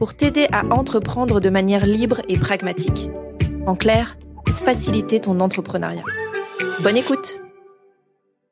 [0.00, 3.10] pour t'aider à entreprendre de manière libre et pragmatique.
[3.66, 6.04] En clair, pour faciliter ton entrepreneuriat.
[6.82, 7.42] Bonne écoute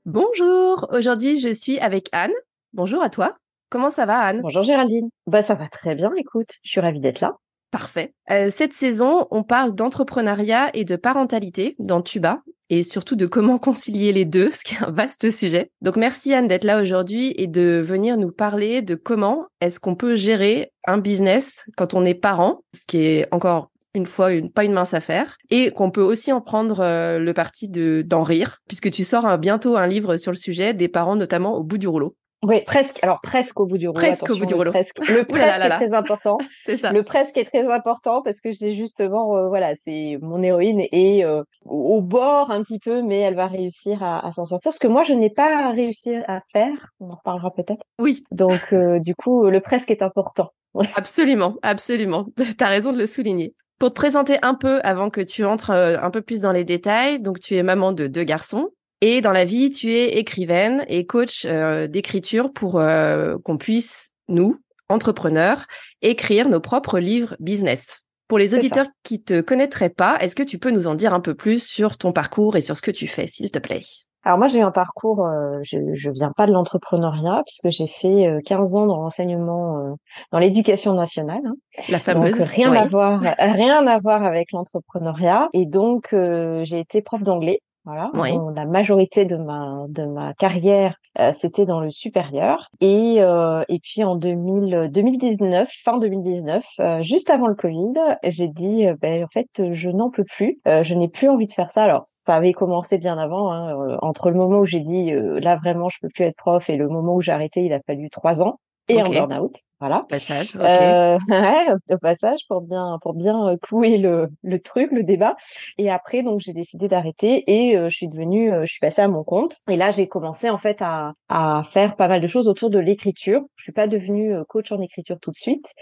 [0.05, 2.35] Bonjour, aujourd'hui je suis avec Anne.
[2.75, 3.39] Bonjour à toi.
[3.71, 4.43] Comment ça va Anne?
[4.43, 5.09] Bonjour Géraldine.
[5.27, 7.39] Bah ça va très bien, écoute, je suis ravie d'être là.
[7.71, 8.15] Parfait.
[8.31, 13.59] Euh, cette saison, on parle d'entrepreneuriat et de parentalité dans Tuba et surtout de comment
[13.59, 15.71] concilier les deux, ce qui est un vaste sujet.
[15.83, 19.95] Donc merci Anne d'être là aujourd'hui et de venir nous parler de comment est-ce qu'on
[19.95, 24.51] peut gérer un business quand on est parent, ce qui est encore une fois une,
[24.51, 28.23] pas une mince affaire, et qu'on peut aussi en prendre euh, le parti de d'en
[28.23, 31.79] rire, puisque tu sors bientôt un livre sur le sujet des parents notamment au bout
[31.79, 32.15] du rouleau.
[32.43, 33.01] Oui, presque.
[33.03, 34.01] Alors presque au bout du rouleau.
[34.01, 34.67] Presque au bout du rouleau.
[34.69, 36.39] Le presque, le presque est très important.
[36.63, 36.93] c'est ça.
[36.93, 41.25] Le presque est très important parce que j'ai justement, euh, voilà, c'est mon héroïne est
[41.25, 44.73] euh, au bord un petit peu, mais elle va réussir à, à s'en sortir.
[44.73, 46.91] Ce que moi je n'ai pas réussi à faire.
[47.01, 47.83] On en reparlera peut-être.
[47.99, 48.23] Oui.
[48.31, 50.51] Donc euh, du coup, le presque est important.
[50.95, 52.27] absolument, absolument.
[52.57, 53.55] T'as raison de le souligner.
[53.81, 57.21] Pour te présenter un peu avant que tu entres un peu plus dans les détails,
[57.21, 58.71] donc tu es maman de deux garçons.
[59.01, 64.11] Et dans la vie, tu es écrivaine et coach euh, d'écriture pour euh, qu'on puisse,
[64.29, 64.57] nous,
[64.89, 65.67] entrepreneurs,
[66.03, 68.03] écrire nos propres livres business.
[68.27, 71.21] Pour les auditeurs qui te connaîtraient pas, est-ce que tu peux nous en dire un
[71.21, 73.81] peu plus sur ton parcours et sur ce que tu fais, s'il te plaît?
[74.25, 77.87] Alors moi j'ai eu un parcours, euh, je, je viens pas de l'entrepreneuriat puisque j'ai
[77.87, 79.97] fait 15 ans dans l'enseignement,
[80.33, 81.41] dans l'éducation nationale.
[81.47, 81.55] Hein.
[81.89, 82.37] La fameuse.
[82.37, 85.49] Donc, rien à voir, rien à voir avec l'entrepreneuriat.
[85.55, 88.11] Et donc j'ai été prof d'anglais voilà.
[88.55, 92.69] la majorité de ma de ma carrière, euh, c'était dans le supérieur.
[92.81, 97.95] Et euh, et puis en 2000, 2019, fin 2019, euh, juste avant le Covid,
[98.25, 101.71] j'ai dit ben en fait je n'en peux plus, je n'ai plus envie de faire
[101.71, 101.85] ça.
[101.85, 103.53] Alors ça avait commencé bien avant.
[103.53, 105.11] Hein, entre le moment où j'ai dit
[105.41, 107.81] là vraiment je peux plus être prof et le moment où j'ai arrêté, il a
[107.87, 109.63] fallu trois ans et en burn-out.
[109.81, 110.07] Voilà.
[110.09, 110.57] Passage.
[110.57, 111.19] Euh,
[111.91, 115.37] au passage pour bien pour bien euh, clouer le, le truc, le débat.
[115.79, 119.03] Et après donc j'ai décidé d'arrêter et euh, je suis devenue, euh, je suis passée
[119.03, 119.59] à mon compte.
[119.69, 122.79] Et là j'ai commencé en fait à à faire pas mal de choses autour de
[122.81, 123.43] l'écriture.
[123.55, 125.75] Je suis pas devenue coach en écriture tout de suite,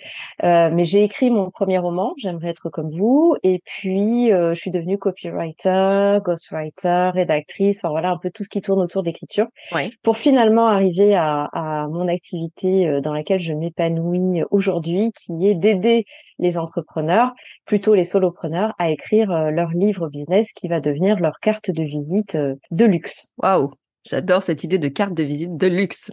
[0.42, 2.12] mais j'ai écrit mon premier roman.
[2.18, 3.36] J'aimerais être comme vous.
[3.42, 7.78] Et puis je suis devenue copywriter, ghostwriter, rédactrice.
[7.78, 9.46] Enfin voilà un peu tout ce qui tourne autour d'écriture.
[9.72, 9.92] Ouais.
[10.02, 16.04] Pour finalement arriver à, à mon activité dans laquelle je m'épanouis aujourd'hui, qui est d'aider
[16.38, 17.32] les entrepreneurs,
[17.64, 21.82] plutôt les solopreneurs, à écrire euh, leur livre business qui va devenir leur carte de
[21.82, 23.32] visite euh, de luxe.
[23.38, 23.72] Waouh,
[24.04, 26.10] j'adore cette idée de carte de visite de luxe.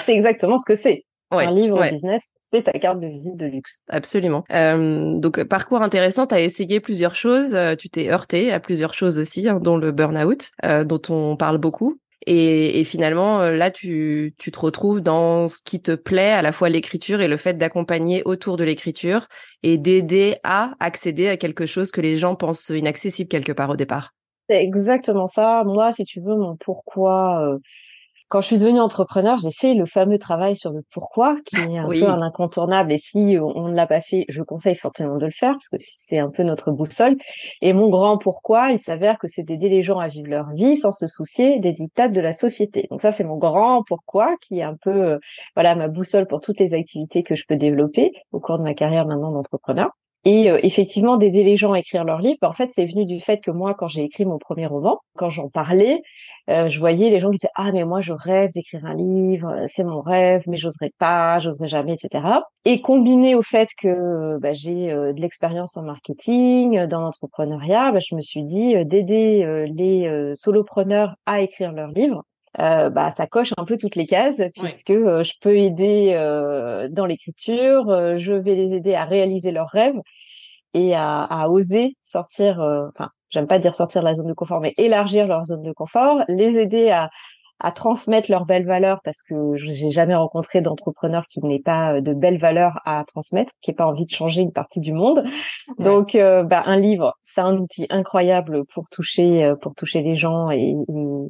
[0.00, 1.04] c'est exactement ce que c'est.
[1.30, 2.22] un livre business,
[2.52, 3.80] c'est ta carte de visite de luxe.
[3.88, 4.44] Absolument.
[4.52, 9.18] Euh, donc parcours intéressant, tu as essayé plusieurs choses, tu t'es heurté à plusieurs choses
[9.18, 10.50] aussi, hein, dont le burn-out,
[10.84, 11.98] dont on parle beaucoup.
[12.26, 16.52] Et, finalement, euh, là, tu, tu te retrouves dans ce qui te plaît, à la
[16.52, 19.28] fois l'écriture et le fait d'accompagner autour de l'écriture
[19.62, 23.76] et d'aider à accéder à quelque chose que les gens pensent inaccessible quelque part au
[23.76, 24.14] départ.
[24.48, 25.62] C'est exactement ça.
[25.64, 27.58] Moi, si tu veux, mon pourquoi euh,
[28.28, 31.78] quand je suis devenue entrepreneur, j'ai fait le fameux travail sur le pourquoi, qui est
[31.78, 32.92] un peu un incontournable.
[32.92, 35.76] Et si on ne l'a pas fait, je conseille fortement de le faire, parce que
[35.80, 37.16] c'est un peu notre boussole.
[37.60, 40.76] Et mon grand pourquoi, il s'avère que c'est d'aider les gens à vivre leur vie
[40.76, 42.86] sans se soucier des dictats de la société.
[42.90, 45.18] Donc ça, c'est mon grand pourquoi, qui est un peu, euh,
[45.54, 48.74] voilà, ma boussole pour toutes les activités que je peux développer au cours de ma
[48.74, 49.90] carrière maintenant d'entrepreneur.
[50.24, 53.20] Et euh, effectivement, d'aider les gens à écrire leurs livres, en fait, c'est venu du
[53.20, 56.00] fait que moi, quand j'ai écrit mon premier roman, quand j'en parlais,
[56.48, 59.48] euh, je voyais les gens qui disaient ah mais moi je rêve d'écrire un livre,
[59.48, 62.24] euh, c'est mon rêve, mais j'oserais pas, j'oserais jamais, etc.
[62.64, 68.14] Et combiné au fait que bah, j'ai de l'expérience en marketing, dans l'entrepreneuriat, bah, je
[68.14, 72.24] me suis dit d'aider les solopreneurs à écrire leurs livres.
[72.60, 77.04] Euh, bah, ça coche un peu toutes les cases puisque je peux aider euh, dans
[77.04, 79.98] l'écriture, je vais les aider à réaliser leurs rêves
[80.74, 82.58] et à, à oser sortir,
[82.94, 85.72] enfin j'aime pas dire sortir de la zone de confort, mais élargir leur zone de
[85.72, 87.10] confort, les aider à,
[87.60, 92.00] à transmettre leurs belles valeurs parce que j'ai jamais rencontré d'entrepreneur qui n'ait pas euh,
[92.00, 95.24] de belles valeurs à transmettre, qui n'ait pas envie de changer une partie du monde.
[95.78, 100.16] Donc, euh, bah, un livre, c'est un outil incroyable pour toucher, euh, pour toucher les
[100.16, 100.74] gens et,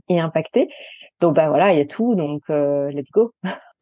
[0.09, 0.69] et, impacter.
[1.21, 2.15] Donc, bah voilà, il y a tout.
[2.15, 3.33] Donc, let's go.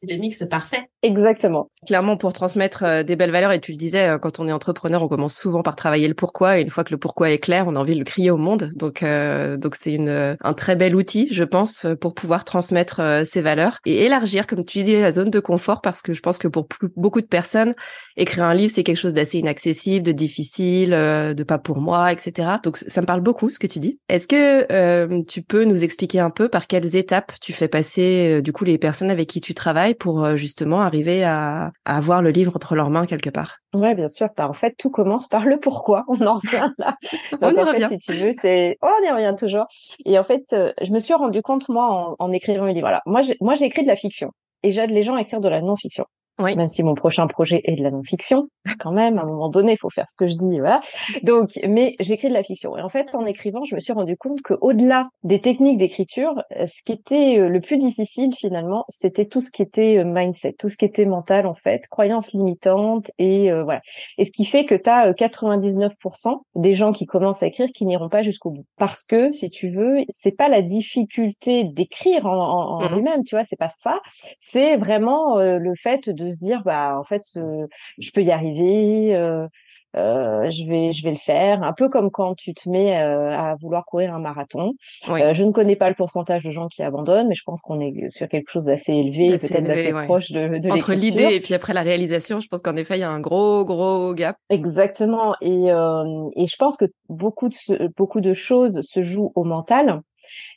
[0.01, 0.92] C'est le mix parfait.
[1.05, 1.69] Exactement.
[1.85, 4.53] Clairement, pour transmettre euh, des belles valeurs, et tu le disais, euh, quand on est
[4.53, 7.41] entrepreneur, on commence souvent par travailler le pourquoi, et une fois que le pourquoi est
[7.41, 8.71] clair, on a envie de le crier au monde.
[8.77, 13.43] Donc, euh, donc c'est une un très bel outil, je pense, pour pouvoir transmettre ces
[13.43, 16.47] valeurs et élargir, comme tu dis, la zone de confort, parce que je pense que
[16.47, 17.75] pour beaucoup de personnes,
[18.17, 22.49] écrire un livre, c'est quelque chose d'assez inaccessible, de difficile, de pas pour moi, etc.
[22.63, 23.99] Donc, ça me parle beaucoup ce que tu dis.
[24.09, 28.53] Est-ce que tu peux nous expliquer un peu par quelles étapes tu fais passer, du
[28.53, 32.75] coup, les personnes avec qui tu travailles pour justement arriver à, avoir le livre entre
[32.75, 33.59] leurs mains quelque part.
[33.73, 34.29] Ouais, bien sûr.
[34.37, 36.05] Bah, en fait, tout commence par le pourquoi.
[36.09, 36.97] On en revient là.
[37.41, 37.89] on y revient.
[37.89, 39.67] si tu veux, c'est oh, on y revient toujours.
[40.05, 42.83] Et en fait, euh, je me suis rendu compte moi en, écrivant un livre.
[42.83, 43.01] Voilà.
[43.07, 44.31] Moi, moi, j'ai écrit de la fiction
[44.63, 46.05] et j'aide les gens à écrire de la non-fiction.
[46.39, 46.57] Oui.
[46.57, 48.49] Même si mon prochain projet est de la non-fiction,
[48.81, 50.81] quand même, à un moment donné, il faut faire ce que je dis, voilà.
[51.23, 52.77] Donc, mais j'écris de la fiction.
[52.77, 56.43] Et en fait, en écrivant, je me suis rendu compte que au-delà des techniques d'écriture,
[56.57, 60.05] euh, ce qui était euh, le plus difficile finalement, c'était tout ce qui était euh,
[60.05, 63.83] mindset, tout ce qui était mental en fait, croyances limitantes et voilà.
[64.19, 67.85] Et ce qui fait que tu as 99% des gens qui commencent à écrire qui
[67.85, 68.65] n'iront pas jusqu'au bout.
[68.79, 73.25] Parce que, si tu veux, c'est pas la difficulté d'écrire en, en, en mmh lui-même,
[73.25, 74.01] tu vois, c'est pas ça.
[74.41, 79.15] C'est vraiment le fait de de se dire bah en fait je peux y arriver
[79.15, 79.47] euh,
[79.95, 81.63] euh, je vais je vais le faire.
[81.63, 84.73] Un peu comme quand tu te mets euh, à vouloir courir un marathon.
[85.07, 88.09] Je ne connais pas le pourcentage de gens qui abandonnent mais je pense qu'on est
[88.11, 91.75] sur quelque chose d'assez élevé peut-être d'assez proche de, de entre l'idée et puis après
[91.75, 94.37] la réalisation je pense qu'en effet il y a un gros gros gap.
[94.49, 95.35] Exactement.
[95.41, 100.01] Et et je pense que beaucoup de beaucoup de choses se jouent au mental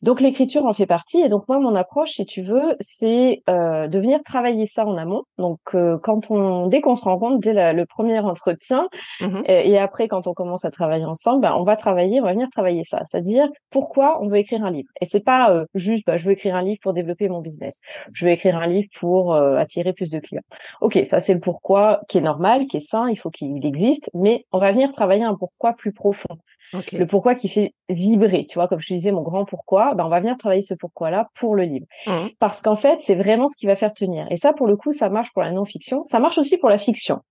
[0.02, 1.20] donc l'écriture en fait partie.
[1.22, 4.98] Et donc moi, mon approche, si tu veux, c'est euh, de venir travailler ça en
[4.98, 5.24] amont.
[5.38, 8.88] Donc euh, quand on, dès qu'on se rencontre, dès le premier entretien,
[9.22, 12.32] mmh et, après quand on commence à travailler ensemble, ben, on va travailler, on va
[12.32, 13.02] venir travailler ça.
[13.06, 14.90] C'est-à-dire pourquoi on veut écrire un livre?
[15.02, 17.80] Et c'est pas euh, juste, bah, je veux écrire un livre pour développer mon business.
[18.14, 20.42] Je veux écrire un livre pour euh, attirer plus de clients.
[20.82, 24.10] Ok, ça c'est le pourquoi qui est normal, qui est sain, il faut qu'il existe,
[24.14, 26.38] mais on va venir travailler un pourquoi plus profond.
[26.74, 30.06] Le pourquoi qui fait vibrer, tu vois, comme je te disais, mon grand pourquoi, ben
[30.06, 31.86] on va venir travailler ce pourquoi-là pour le livre.
[32.08, 32.28] Mmh.
[32.40, 34.28] Parce qu'en fait, c'est vraiment ce qui va faire tenir.
[34.32, 36.04] Et ça, pour le coup, ça marche pour la non-fiction.
[36.06, 37.22] Ça marche aussi pour la fiction.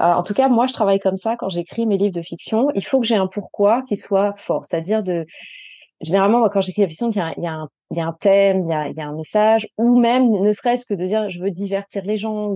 [0.00, 2.68] Euh, en tout cas, moi, je travaille comme ça quand j'écris mes livres de fiction.
[2.74, 4.64] Il faut que j'ai un pourquoi qui soit fort.
[4.64, 5.26] C'est-à-dire de,
[6.00, 8.06] généralement, quand j'écris la fiction, il y a, il y a un il y a
[8.06, 10.94] un thème, il y a, il y a un message, ou même ne serait-ce que
[10.94, 12.54] de dire je veux divertir les gens,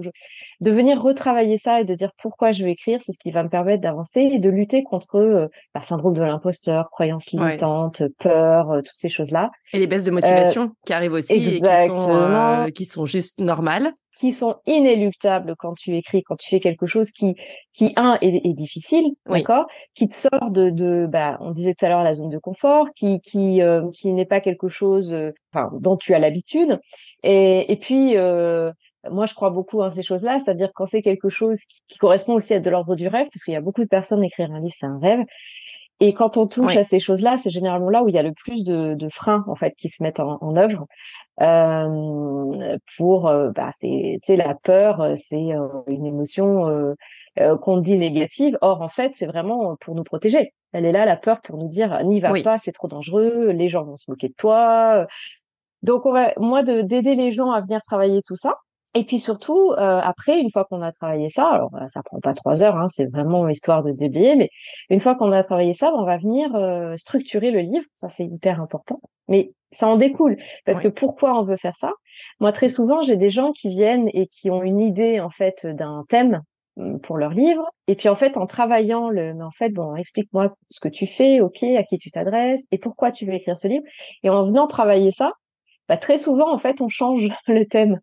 [0.61, 3.43] de venir retravailler ça et de dire pourquoi je veux écrire, c'est ce qui va
[3.43, 8.71] me permettre d'avancer et de lutter contre euh, bah, syndrome de l'imposteur, croyances limitantes, peur,
[8.71, 9.51] euh, toutes ces choses-là.
[9.73, 13.07] Et les baisses de motivation euh, qui arrivent aussi et qui sont, euh, qui sont
[13.07, 17.35] juste normales qui sont inéluctables quand tu écris, quand tu fais quelque chose qui,
[17.73, 21.85] qui un est, est difficile, d'accord, qui te sort de, de, bah, on disait tout
[21.85, 25.33] à l'heure la zone de confort, qui, qui, euh, qui n'est pas quelque chose, euh,
[25.53, 26.79] enfin, dont tu as l'habitude,
[27.23, 28.17] et, et puis.
[28.17, 28.73] Euh,
[29.11, 32.33] moi, je crois beaucoup en ces choses-là, c'est-à-dire quand c'est quelque chose qui, qui, correspond
[32.33, 34.61] aussi à de l'ordre du rêve, parce qu'il y a beaucoup de personnes écrire un
[34.61, 35.21] livre, c'est un rêve.
[36.01, 38.33] Et quand on touche à ces choses-là, c'est généralement là où il y a le
[38.33, 40.87] plus de, de freins en fait qui se mettent en, en œuvre.
[41.41, 45.51] Euh, pour, bah, c'est, la peur, c'est
[45.87, 46.95] une émotion
[47.61, 48.59] qu'on dit négative.
[48.61, 50.53] Or, en fait, c'est vraiment pour nous protéger.
[50.73, 53.69] Elle est là, la peur, pour nous dire n'y va pas, c'est trop dangereux, les
[53.69, 55.07] gens vont se moquer de toi.
[55.83, 58.55] Donc, on va, moi, de, d'aider les gens à venir travailler tout ça.
[58.97, 62.33] Et puis surtout, euh, après, une fois qu'on a travaillé ça, alors ça prend pas
[62.33, 64.51] trois heures, hein, c'est vraiment histoire de déblayer, mais
[64.89, 67.85] une fois qu'on a travaillé ça, on va venir euh, structurer le livre.
[67.97, 69.01] Ça, c'est hyper important.
[69.27, 70.37] Mais ça en découle.
[70.65, 71.91] Parce que pourquoi on veut faire ça?
[72.39, 75.67] Moi, très souvent, j'ai des gens qui viennent et qui ont une idée, en fait,
[75.67, 76.43] d'un thème
[76.77, 77.69] hum, pour leur livre.
[77.89, 81.09] Et puis, en fait, en travaillant le, mais en fait, bon, explique-moi ce que tu
[81.09, 83.85] fais, ok, à qui tu t'adresses et pourquoi tu veux écrire ce livre.
[84.23, 85.33] Et en venant travailler ça,
[85.89, 88.01] bah, très souvent, en fait, on change le thème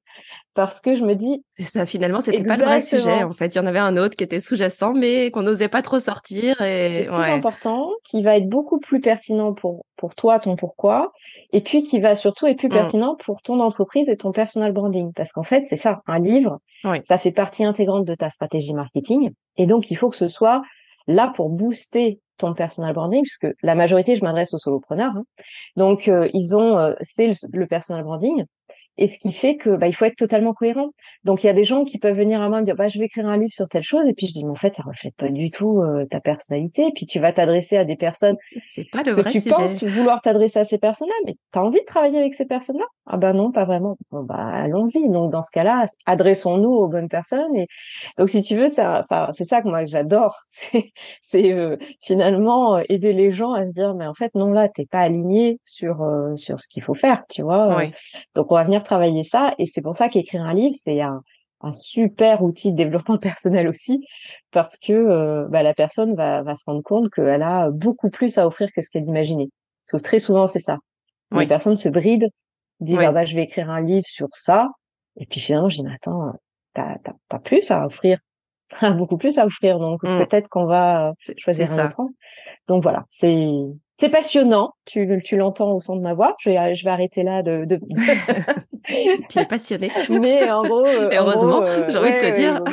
[0.54, 1.44] parce que je me dis.
[1.52, 3.24] C'est ça, finalement, c'était pas le vrai sujet.
[3.24, 5.82] En fait, il y en avait un autre qui était sous-jacent, mais qu'on n'osait pas
[5.82, 6.62] trop sortir.
[6.62, 11.12] Et plus important, qui va être beaucoup plus pertinent pour pour toi, ton pourquoi,
[11.54, 12.74] et puis qui va surtout être plus mmh.
[12.74, 15.14] pertinent pour ton entreprise et ton personal branding.
[15.14, 16.60] Parce qu'en fait, c'est ça, un livre,
[17.04, 20.64] ça fait partie intégrante de ta stratégie marketing, et donc il faut que ce soit
[21.08, 25.14] là pour booster ton personal branding, puisque la majorité, je m'adresse aux solopreneurs.
[25.16, 25.24] Hein.
[25.76, 28.46] Donc, euh, ils ont, euh, c'est le, le, personal branding.
[28.98, 30.90] Et ce qui fait que bah, il faut être totalement cohérent.
[31.24, 32.88] Donc il y a des gens qui peuvent venir à moi et me dire bah
[32.88, 34.76] je vais écrire un livre sur telle chose et puis je dis mais en fait
[34.76, 37.96] ça reflète pas du tout euh, ta personnalité et puis tu vas t'adresser à des
[37.96, 41.60] personnes c'est pas le vrai que tu penses vouloir t'adresser à ces personnes-là mais tu
[41.60, 42.86] as envie de travailler avec ces personnes-là?
[43.08, 43.98] Ah ben non, pas vraiment.
[44.12, 45.10] Bon bah allons-y.
[45.10, 47.68] Donc dans ce cas-là, adressons-nous aux bonnes personnes et
[48.18, 52.78] donc si tu veux ça enfin c'est ça que moi j'adore, c'est c'est euh, finalement
[52.78, 55.60] euh, aider les gens à se dire mais en fait non là t'es pas aligné
[55.66, 56.06] sur
[56.36, 57.82] sur ce qu'il faut faire, tu vois.
[58.36, 59.54] Donc on va venir travailler ça.
[59.58, 61.22] Et c'est pour ça qu'écrire un livre, c'est un,
[61.62, 64.06] un super outil de développement personnel aussi,
[64.52, 68.48] parce que bah, la personne va, va se rendre compte qu'elle a beaucoup plus à
[68.48, 69.50] offrir que ce qu'elle imaginait.
[69.86, 70.78] Parce que très souvent, c'est ça.
[71.32, 72.30] Les personnes se brident,
[72.82, 74.70] disent ah bah je vais écrire un livre sur ça,
[75.16, 76.34] et puis finalement, je dis mais attends,
[76.74, 76.98] t'as
[77.30, 78.20] as, plus à offrir,
[78.98, 80.26] beaucoup plus à offrir, donc mmh.
[80.26, 82.02] peut-être qu'on va choisir un autre.
[82.68, 83.36] Donc voilà, c'est
[84.02, 84.74] c'est passionnant.
[84.86, 86.36] Tu, tu l'entends au son de ma voix.
[86.40, 87.66] Je vais, je vais arrêter là de.
[87.66, 87.80] de...
[89.30, 89.92] tu es passionné.
[90.10, 90.88] Mais en gros.
[90.88, 92.64] Euh, heureusement, euh, j'ai envie de te dire.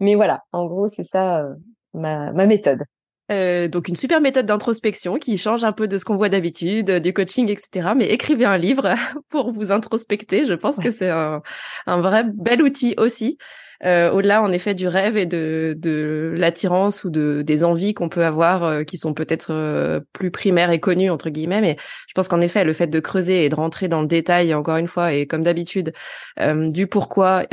[0.00, 1.54] Mais voilà, en gros, c'est ça euh,
[1.92, 2.84] ma, ma méthode.
[3.32, 6.88] Euh, donc une super méthode d'introspection qui change un peu de ce qu'on voit d'habitude,
[6.92, 7.90] du coaching, etc.
[7.96, 8.94] Mais écrivez un livre
[9.30, 10.46] pour vous introspecter.
[10.46, 11.42] Je pense que c'est un,
[11.86, 13.38] un, vrai bel outil aussi.
[13.84, 18.08] Euh, au-delà en effet du rêve et de, de l'attirance ou de des envies qu'on
[18.08, 21.76] peut avoir euh, qui sont peut-être euh, plus primaires et connues entre guillemets mais
[22.08, 24.78] je pense qu'en effet le fait de creuser et de rentrer dans le détail encore
[24.78, 25.92] une fois et comme d'habitude
[26.40, 27.44] du pourquoi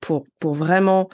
[0.00, 1.10] pour pour vraiment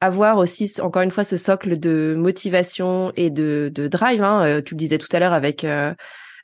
[0.00, 4.22] avoir aussi encore une fois ce socle de motivation et de, de drive.
[4.22, 4.44] Hein.
[4.44, 5.94] Euh, tu le disais tout à l'heure avec euh,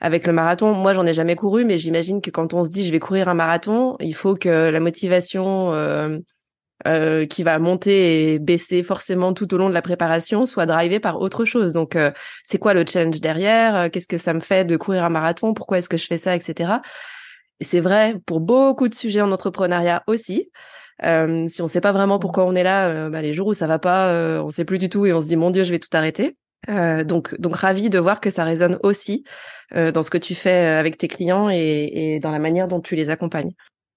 [0.01, 0.75] avec le marathon.
[0.75, 3.29] Moi, j'en ai jamais couru, mais j'imagine que quand on se dit je vais courir
[3.29, 6.19] un marathon, il faut que la motivation euh,
[6.87, 11.01] euh qui va monter et baisser forcément tout au long de la préparation soit drivée
[11.01, 11.73] par autre chose.
[11.73, 11.97] Donc,
[12.45, 13.91] c'est quoi le challenge derrière?
[13.91, 15.55] Qu'est-ce que ça me fait de courir un marathon?
[15.55, 16.75] Pourquoi est-ce que je fais ça, etc.
[17.61, 20.51] c'est vrai pour beaucoup de sujets en entrepreneuriat aussi.
[21.05, 23.55] Euh, si on sait pas vraiment pourquoi on est là, euh, bah, les jours où
[23.55, 25.65] ça va pas, euh, on sait plus du tout et on se dit mon Dieu,
[25.65, 26.37] je vais tout arrêter.
[26.69, 29.25] Euh, donc, donc ravi de voir que ça résonne aussi
[29.75, 32.95] dans ce que tu fais avec tes clients et, et dans la manière dont tu
[32.95, 33.51] les accompagnes.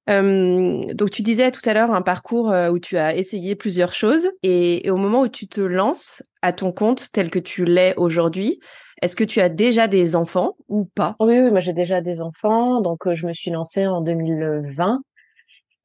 [0.10, 4.88] Donc tu disais tout à l'heure un parcours où tu as essayé plusieurs choses et,
[4.88, 8.60] et, au moment où tu te lances à ton compte tel que tu l'es aujourd'hui,
[9.02, 11.16] est-ce que tu as déjà des enfants ou pas?
[11.20, 12.82] Oui, oui, moi j'ai déjà des enfants.
[12.82, 15.02] Donc je me suis lancée en 2020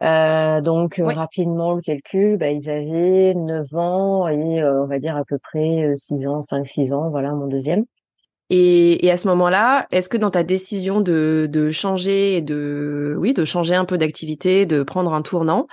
[0.02, 5.16] euh, donc rapidement le calcul, bah, ils avaient 9 ans et euh, on va dire
[5.16, 7.85] à peu près 6 euh, ans, 5-6 ans, voilà mon deuxième.
[8.50, 13.32] Et, et à ce moment-là, est-ce que dans ta décision de, de changer, de oui,
[13.32, 15.66] de changer un peu d'activité, de prendre un tournant,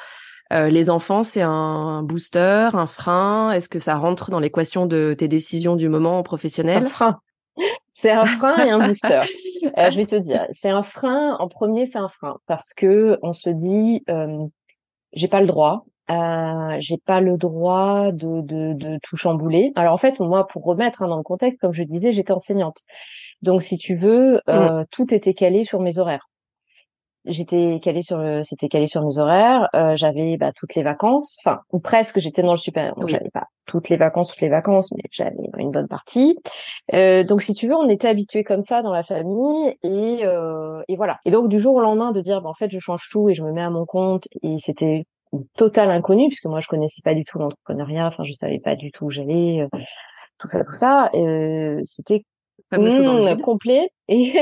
[0.53, 3.51] euh, les enfants, c'est un booster, un frein?
[3.51, 6.85] Est-ce que ça rentre dans l'équation de tes décisions du moment professionnel?
[6.85, 7.19] Un frein.
[7.93, 9.19] C'est un frein et un booster.
[9.77, 11.35] Euh, je vais te dire, c'est un frein.
[11.39, 14.47] En premier, c'est un frein parce que on se dit, euh,
[15.13, 15.85] j'ai pas le droit.
[16.11, 19.71] Euh, j'ai pas le droit de, de, de, tout chambouler.
[19.75, 22.81] Alors en fait, moi, pour remettre hein, dans le contexte, comme je disais, j'étais enseignante.
[23.41, 24.85] Donc, si tu veux, euh, mmh.
[24.91, 26.27] tout était calé sur mes horaires
[27.25, 29.69] j'étais calée sur c'était calé sur mes horaires.
[29.75, 32.19] Euh, j'avais bah, toutes les vacances, enfin ou presque.
[32.19, 35.35] J'étais dans le supérieur, donc j'avais pas toutes les vacances, toutes les vacances, mais j'avais
[35.57, 36.37] une bonne partie.
[36.93, 40.81] Euh, donc si tu veux, on était habitués comme ça dans la famille et euh,
[40.87, 41.19] et voilà.
[41.25, 43.33] Et donc du jour au lendemain de dire, bah, en fait, je change tout et
[43.33, 45.05] je me mets à mon compte et c'était
[45.55, 48.07] total inconnu puisque moi je connaissais pas du tout l'entrepreneuriat.
[48.07, 49.77] Enfin, je savais pas du tout où j'allais, euh,
[50.38, 51.09] tout ça, tout ça.
[51.13, 52.23] Euh, c'était
[52.71, 54.33] mmh, complet et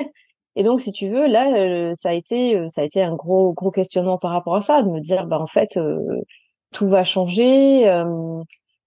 [0.60, 3.16] Et donc, si tu veux, là, euh, ça a été, euh, ça a été un
[3.16, 6.22] gros, gros questionnement par rapport à ça, de me dire, bah en fait, euh,
[6.74, 7.84] tout va changer,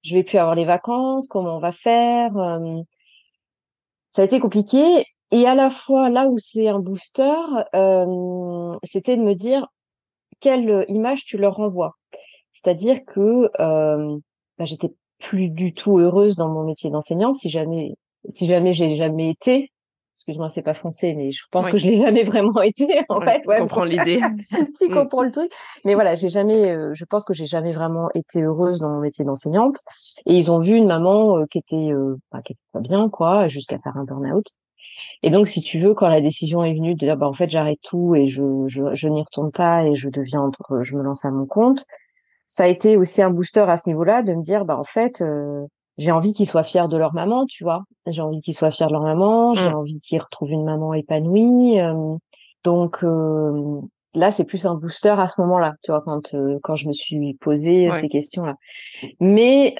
[0.02, 2.32] je vais plus avoir les vacances, comment on va faire
[4.10, 5.06] Ça a été compliqué.
[5.30, 7.32] Et à la fois, là où c'est un booster,
[8.84, 9.66] c'était de me dire
[10.42, 11.94] quelle image tu leur renvoies.
[12.52, 17.94] C'est-à-dire que bah, j'étais plus du tout heureuse dans mon métier d'enseignant, si jamais,
[18.28, 19.70] si jamais j'ai jamais été
[20.22, 23.44] excuse-moi, c'est pas français, mais je pense que je l'ai jamais vraiment été, en fait.
[23.44, 24.20] Ouais, comprends l'idée.
[24.78, 24.94] tu mm.
[24.94, 25.50] comprends le truc.
[25.84, 29.00] Mais voilà, j'ai jamais, euh, je pense que j'ai jamais vraiment été heureuse dans mon
[29.00, 29.78] métier d'enseignante.
[30.26, 33.08] Et ils ont vu une maman euh, qui était, euh, bah, qui était pas bien,
[33.08, 34.46] quoi, jusqu'à faire un burn-out.
[35.22, 37.50] Et donc, si tu veux, quand la décision est venue de dire, bah, en fait,
[37.50, 41.24] j'arrête tout et je, je, je n'y retourne pas et je deviens, je me lance
[41.24, 41.84] à mon compte,
[42.48, 45.22] ça a été aussi un booster à ce niveau-là de me dire, bah, en fait,
[45.98, 47.84] j'ai envie qu'ils soient fiers de leur maman, tu vois.
[48.06, 49.74] J'ai envie qu'ils soient fiers de leur maman, j'ai mmh.
[49.74, 51.80] envie qu'ils retrouvent une maman épanouie.
[51.80, 52.16] Euh,
[52.64, 53.80] donc euh,
[54.14, 56.92] là, c'est plus un booster à ce moment-là, tu vois, quand euh, quand je me
[56.92, 58.56] suis posé ces questions-là.
[59.20, 59.76] Mais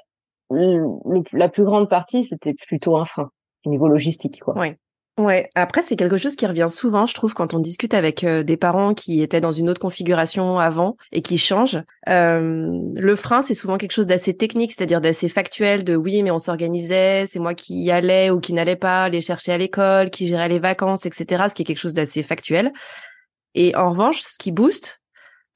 [0.50, 3.30] la plus grande partie, c'était plutôt un frein
[3.64, 4.54] au niveau logistique, quoi.
[4.58, 4.74] Oui.
[5.18, 8.42] Ouais, après c'est quelque chose qui revient souvent, je trouve, quand on discute avec euh,
[8.42, 11.82] des parents qui étaient dans une autre configuration avant et qui changent.
[12.06, 16.38] Le frein, c'est souvent quelque chose d'assez technique, c'est-à-dire d'assez factuel, de oui, mais on
[16.38, 20.26] s'organisait, c'est moi qui y allais ou qui n'allais pas, les chercher à l'école, qui
[20.26, 21.44] gérait les vacances, etc.
[21.50, 22.72] Ce qui est quelque chose d'assez factuel.
[23.54, 25.02] Et en revanche, ce qui booste,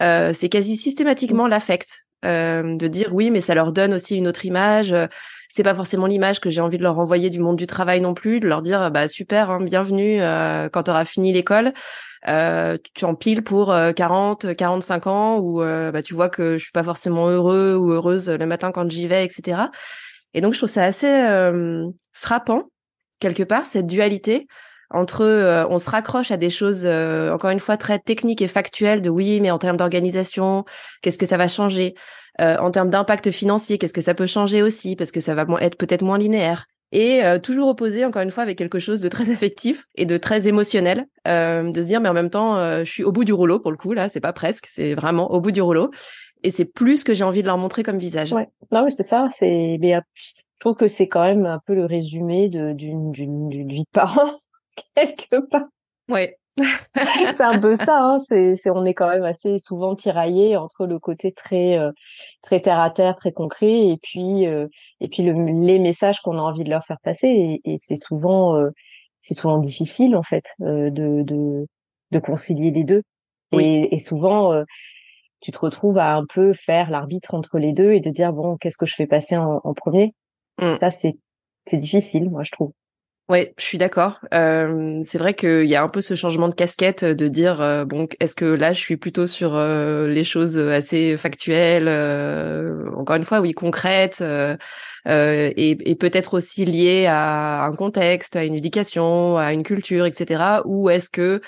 [0.03, 2.06] euh, c'est quasi systématiquement l'affect.
[2.27, 4.95] De dire oui, mais ça leur donne aussi une autre image.
[5.49, 8.15] C'est pas forcément l'image que j'ai envie de leur envoyer du monde du travail non
[8.15, 10.19] plus, de leur dire bah super, hein, bienvenue
[10.73, 11.73] quand tu auras fini l'école.
[12.29, 16.83] Euh, tu empiles pour 40, 45 ans où bah, tu vois que je suis pas
[16.83, 19.63] forcément heureux ou heureuse le matin quand j'y vais, etc.
[20.35, 21.25] Et donc je trouve ça assez
[22.13, 22.65] frappant
[23.21, 24.47] quelque part cette dualité
[24.91, 28.49] entre euh, on se raccroche à des choses euh, encore une fois très techniques et
[28.49, 30.65] factuelles de oui mais en termes d'organisation
[31.03, 31.95] qu'est-ce que ça va changer?
[32.41, 34.95] Euh, en termes d'impact financier qu'est-ce que ça peut changer aussi?
[34.97, 36.67] Parce que ça va être peut-être moins linéaire.
[36.93, 40.47] Et toujours opposé encore une fois avec quelque chose de très affectif et de très
[40.47, 43.73] émotionnel de se dire mais en même temps je suis au bout du rouleau pour
[43.73, 45.91] le coup là c'est pas presque c'est vraiment au bout du rouleau.
[46.45, 48.33] Et c'est plus que j'ai envie de leur montrer comme visage.
[48.33, 48.49] Ouais.
[48.71, 52.49] Non oui c'est ça c'est je trouve que c'est quand même un peu le résumé
[52.49, 54.39] d'une vie de parent
[54.97, 55.69] quelque part.
[56.09, 56.37] Ouais.
[56.95, 57.99] c'est un peu ça.
[58.01, 58.19] Hein.
[58.19, 61.93] C'est, c'est, on est quand même assez souvent tiraillé entre le côté très, euh,
[62.43, 64.67] très terre à terre, très concret, et puis, euh,
[65.01, 67.29] et puis le, les messages qu'on a envie de leur faire passer.
[67.29, 68.71] Et, et c'est souvent, euh,
[69.21, 71.67] c'est souvent difficile en fait de, de,
[72.11, 73.03] de concilier les deux.
[73.53, 74.65] Et, et, souvent,
[75.41, 78.57] tu te retrouves à un peu faire l'arbitre entre les deux et de dire bon,
[78.57, 80.15] qu'est-ce que je fais passer en, en premier?
[80.61, 80.77] Mmh.
[80.77, 81.17] Ça, c'est,
[81.67, 82.73] c'est difficile, moi, je trouve.
[83.29, 84.21] Ouais, je suis d'accord.
[84.35, 87.85] Euh, c'est vrai qu'il y a un peu ce changement de casquette de dire euh,
[87.85, 93.17] bon, est-ce que là je suis plutôt sur euh, les choses assez factuelles, euh, encore
[93.17, 94.23] une fois, oui, concrètes,
[95.09, 100.63] et, et peut-être aussi liées à un contexte, à une éducation, à une culture, etc.
[100.65, 101.41] Ou est-ce que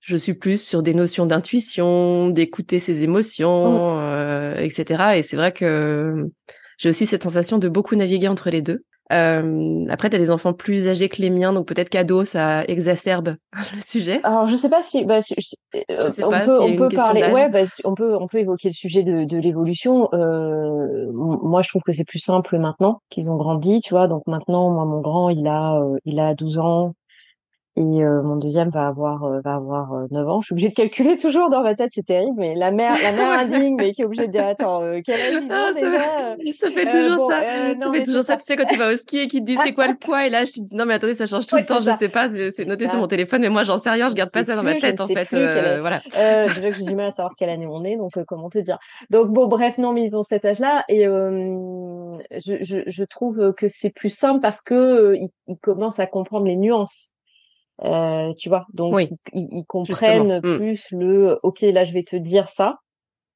[0.00, 4.58] je suis plus sur des notions d'intuition, d'écouter ses émotions, mmh.
[4.58, 5.18] etc.
[5.18, 6.28] Et c'est vrai que
[6.80, 8.84] j'ai aussi cette sensation de beaucoup naviguer entre les deux.
[9.12, 12.64] Euh, après, tu as des enfants plus âgés que les miens, donc peut-être qu'ado, ça
[12.64, 13.36] exacerbe
[13.74, 14.20] le sujet.
[14.22, 15.34] Alors, je sais pas si, bah, je,
[15.90, 18.68] euh, sais on pas peut, on peut parler, ouais, bah, on peut, on peut évoquer
[18.68, 20.08] le sujet de, de l'évolution.
[20.14, 24.08] Euh, moi, je trouve que c'est plus simple maintenant qu'ils ont grandi, tu vois.
[24.08, 26.94] Donc maintenant, moi, mon grand, il a, euh, il a 12 ans,
[27.76, 30.40] et euh, mon deuxième va avoir euh, va avoir 9 euh, ans.
[30.40, 33.12] Je suis obligée de calculer toujours dans ma tête, c'est terrible, mais la mère la
[33.12, 36.70] mère indigne, mais qui est obligée de dire attends quel âge ils ont déjà Ça
[36.72, 37.40] fait toujours ça.
[37.78, 38.36] ça fait toujours ça.
[38.36, 40.26] Tu sais quand tu vas au ski et qu'ils te disent c'est quoi le poids
[40.26, 42.08] et là je te dis non mais attendez ça change tout le temps, je sais
[42.08, 44.56] pas, c'est noté sur mon téléphone, mais moi j'en sais rien, je garde pas ça
[44.56, 45.28] dans ma tête en fait.
[45.30, 46.00] voilà.
[46.10, 48.78] déjà que j'ai du mal à savoir quelle année on est, donc comment te dire.
[49.10, 53.68] Donc bon bref non mais ils ont cet âge-là et je, je, je trouve que
[53.68, 57.12] c'est plus simple parce que ils commencent à comprendre les nuances.
[57.84, 60.56] Euh, tu vois, donc ils, comprennent mmh.
[60.58, 62.76] plus le OK, là je vais te dire ça,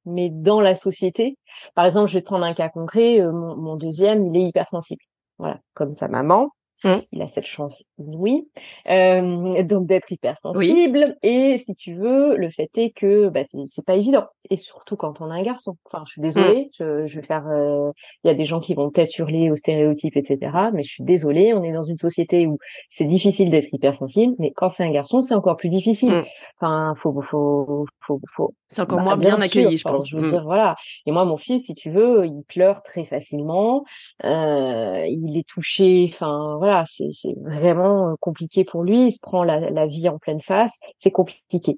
[0.05, 1.37] mais dans la société.
[1.73, 3.19] Par exemple, je vais te prendre un cas concret.
[3.21, 5.01] Euh, mon, mon, deuxième, il est hypersensible.
[5.39, 6.49] Voilà, comme sa maman.
[6.83, 6.95] Mmh.
[7.13, 8.47] Il a cette chance inouïe,
[8.89, 11.15] euh, donc d'être hypersensible.
[11.23, 14.25] Et si tu veux, le fait est que bah, c'est pas évident.
[14.49, 15.77] Et surtout quand on a un garçon.
[15.85, 17.05] Enfin, je suis désolée, mmh.
[17.05, 17.47] je, vais faire.
[17.47, 17.91] Euh,
[18.23, 20.51] il y a des gens qui vont peut-être hurler aux stéréotypes, etc.
[20.73, 21.53] Mais je suis désolée.
[21.53, 22.57] On est dans une société où
[22.89, 26.11] c'est difficile d'être hypersensible, mais quand c'est un garçon, c'est encore plus difficile.
[26.11, 26.25] Mmh.
[26.59, 28.53] Enfin, faut, faut, faut, faut.
[28.67, 30.09] C'est encore bah, moins bien, accueilli, je pense.
[30.09, 30.75] Je veux dire, voilà.
[31.05, 33.85] Et moi, mon fils, si tu veux, il pleure très facilement.
[34.25, 36.09] Euh, il est touché.
[36.09, 39.07] Enfin, voilà c'est vraiment euh, compliqué pour lui.
[39.07, 40.77] Il se prend la, vie en pleine face.
[40.97, 41.77] C'est compliqué.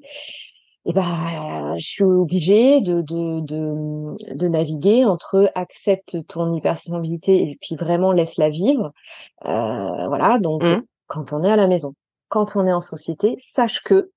[0.85, 7.57] Et ben, je suis obligée de, de, de, de, naviguer entre accepte ton hypersensibilité et
[7.61, 8.93] puis vraiment laisse-la vivre.
[9.45, 10.83] Euh, voilà, donc mmh.
[11.07, 11.93] quand on est à la maison,
[12.29, 14.11] quand on est en société, sache que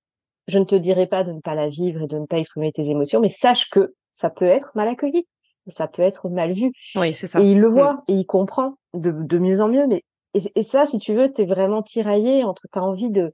[0.46, 2.70] je ne te dirai pas de ne pas la vivre et de ne pas exprimer
[2.70, 5.26] tes émotions, mais sache que ça peut être mal accueilli,
[5.66, 6.72] ça peut être mal vu.
[6.94, 7.40] Oui, c'est ça.
[7.40, 7.72] Et il le mmh.
[7.72, 10.04] voit et il comprend de, de mieux en mieux, mais
[10.34, 13.32] et, ça, si tu veux, c'était vraiment tiraillé entre t'as envie de,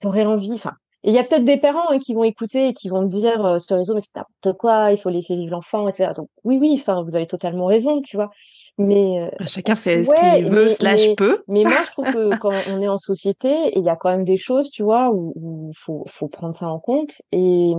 [0.00, 0.74] t'aurais envie, enfin,
[1.06, 3.58] il y a peut-être des parents hein, qui vont écouter et qui vont dire euh,
[3.58, 6.12] sur les réseau, mais c'est n'importe quoi, il faut laisser vivre l'enfant, etc.
[6.16, 8.30] Donc oui, oui, enfin, vous avez totalement raison, tu vois.
[8.78, 11.44] Mais euh, bah, chacun fait ce qu'il veut, slash peut.
[11.46, 14.24] Mais moi, je trouve que quand on est en société, il y a quand même
[14.24, 17.74] des choses, tu vois, où il faut, faut prendre ça en compte et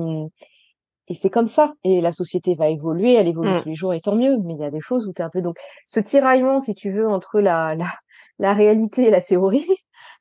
[1.08, 1.74] et c'est comme ça.
[1.84, 3.62] Et la société va évoluer, elle évolue mmh.
[3.62, 4.38] tous les jours et tant mieux.
[4.44, 6.74] Mais il y a des choses où tu es un peu donc ce tiraillement, si
[6.74, 7.92] tu veux, entre la la
[8.40, 9.68] la réalité et la théorie,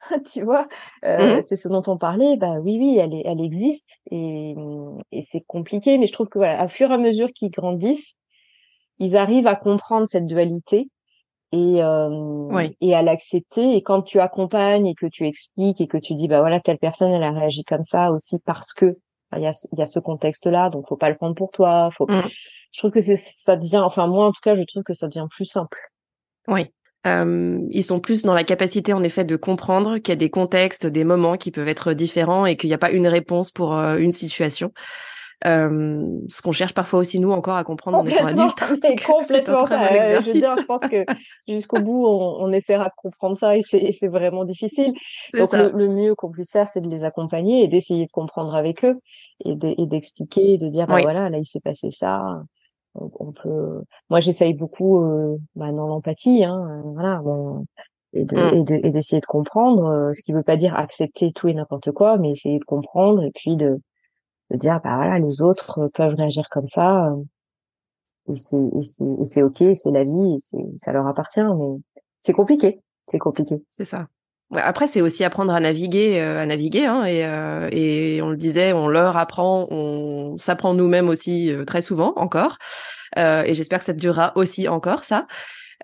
[0.33, 0.68] tu vois,
[1.05, 2.37] euh, mmh c'est ce dont on parlait.
[2.37, 4.55] Bah oui, oui, elle, est, elle existe et,
[5.12, 8.16] et c'est compliqué, mais je trouve que voilà, à fur et à mesure qu'ils grandissent,
[8.98, 10.88] ils arrivent à comprendre cette dualité
[11.53, 13.77] et euh, et à l'accepter.
[13.77, 16.79] Et quand tu accompagnes et que tu expliques et que tu dis bah voilà telle
[16.79, 18.96] personne elle a réagi comme ça aussi parce que
[19.37, 21.50] il y a il y a ce contexte là, donc faut pas le prendre pour
[21.50, 21.90] toi.
[21.92, 22.07] Faut.
[22.09, 22.22] Mmh.
[22.72, 25.07] Je trouve que c'est ça devient, enfin moi en tout cas, je trouve que ça
[25.07, 25.79] devient plus simple.
[26.48, 26.72] Oui.
[27.07, 30.31] Euh, ils sont plus dans la capacité, en effet, de comprendre qu'il y a des
[30.31, 33.77] contextes, des moments qui peuvent être différents et qu'il n'y a pas une réponse pour
[33.77, 34.73] euh, une situation.
[35.45, 38.59] ce qu'on cherche parfois aussi nous encore à comprendre en étant adulte.
[39.05, 39.67] complètement.
[39.67, 41.05] je, pense que
[41.47, 44.95] jusqu'au bout, on, essaiera de comprendre ça et c'est vraiment difficile.
[45.35, 48.85] Donc le, mieux qu'on puisse faire, c'est de les accompagner et d'essayer de comprendre avec
[48.85, 48.99] eux
[49.45, 52.40] et d'expliquer, de, dire bah voilà, là il s'est passé ça.
[52.95, 53.83] On, peut.
[54.09, 57.67] Moi, j'essaye beaucoup euh, bah, dans l'empathie, hein, voilà, bon,
[58.13, 58.27] et mmh.
[58.65, 59.85] de et d'essayer de, comprendre.
[59.87, 63.23] Euh, ce qui veut pas dire accepter tout et n'importe quoi, mais essayer de comprendre
[63.25, 63.81] et puis de
[64.51, 67.23] de dire bah voilà les autres peuvent réagir comme ça euh,
[68.29, 68.57] et c'est
[69.21, 71.81] et c'est ok c'est la vie et c'est ça leur appartient mais
[72.23, 74.07] c'est compliqué c'est compliqué c'est ça
[74.57, 78.37] après c'est aussi apprendre à naviguer euh, à naviguer hein, et euh, et on le
[78.37, 82.59] disait on leur apprend on s'apprend nous-mêmes aussi très souvent encore
[83.17, 85.27] et j'espère que ça durera aussi encore ça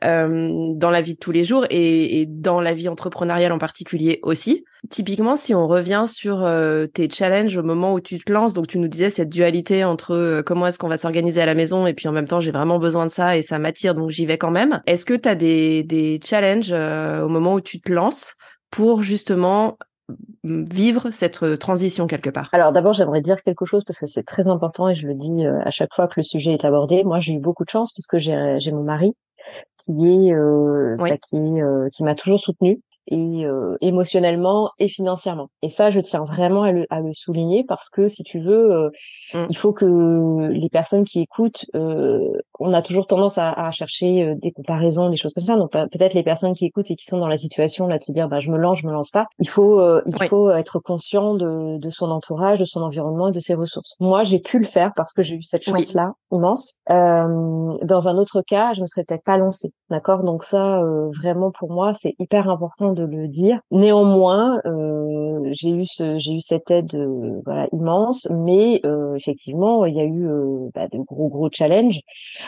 [0.02, 3.58] euh, dans la vie de tous les jours et, et, dans la vie entrepreneuriale en
[3.58, 4.64] particulier aussi.
[4.88, 8.66] Typiquement, si on revient sur euh, tes challenges au moment où tu te lances, donc
[8.66, 11.86] tu nous disais cette dualité entre euh, comment est-ce qu'on va s'organiser à la maison
[11.86, 14.24] et puis en même temps j'ai vraiment besoin de ça et ça m'attire donc j'y
[14.24, 14.80] vais quand même.
[14.86, 18.36] Est-ce que tu as des, des challenges au moment où tu te lances
[18.70, 19.78] pour justement
[20.42, 22.48] vivre cette transition quelque part.
[22.52, 25.44] Alors d'abord, j'aimerais dire quelque chose parce que c'est très important et je le dis
[25.46, 27.04] à chaque fois que le sujet est abordé.
[27.04, 29.14] Moi, j'ai eu beaucoup de chance puisque j'ai mon mari
[29.78, 35.48] qui est euh, bah, qui euh, qui m'a toujours soutenue et euh, émotionnellement et financièrement.
[35.62, 38.72] Et ça, je tiens vraiment à le, à le souligner parce que si tu veux,
[38.72, 38.90] euh,
[39.34, 39.46] mmh.
[39.50, 42.20] il faut que les personnes qui écoutent, euh,
[42.58, 45.56] on a toujours tendance à, à chercher euh, des comparaisons, des choses comme ça.
[45.56, 48.12] Donc peut-être les personnes qui écoutent et qui sont dans la situation là de se
[48.12, 49.26] dire, bah je me lance, je me lance pas.
[49.38, 53.40] Il faut, il faut être conscient de, de son entourage, de son environnement et de
[53.40, 53.94] ses ressources.
[54.00, 56.76] Moi, j'ai pu le faire parce que j'ai eu cette chance là immense.
[56.88, 60.22] dans un autre cas, je ne serais peut-être pas lancée, d'accord?
[60.22, 60.80] Donc ça,
[61.20, 63.60] vraiment pour moi, c'est hyper important de le dire.
[63.70, 69.84] Néanmoins, euh, j'ai eu ce, j'ai eu cette aide euh, voilà, immense, mais euh, effectivement,
[69.84, 70.26] il y a eu
[70.74, 72.00] bah, de gros gros challenges.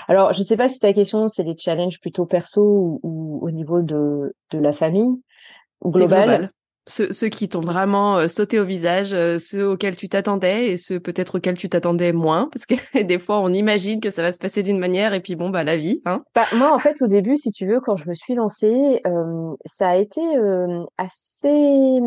[0.09, 3.51] Alors, je ne sais pas si ta question c'est des challenges plutôt perso ou, au
[3.51, 5.21] niveau de de la famille
[5.83, 6.51] ou global.
[6.89, 10.99] Ceux, qui t'ont vraiment euh, sauté au visage, euh, ceux auxquels tu t'attendais et ceux
[10.99, 14.41] peut-être auxquels tu t'attendais moins, parce que des fois on imagine que ça va se
[14.41, 16.03] passer d'une manière et puis bon bah la vie.
[16.07, 16.25] Hein.
[16.35, 19.55] Bah, moi en fait au début, si tu veux, quand je me suis lancée, euh,
[19.65, 20.21] ça a été
[20.99, 22.01] assez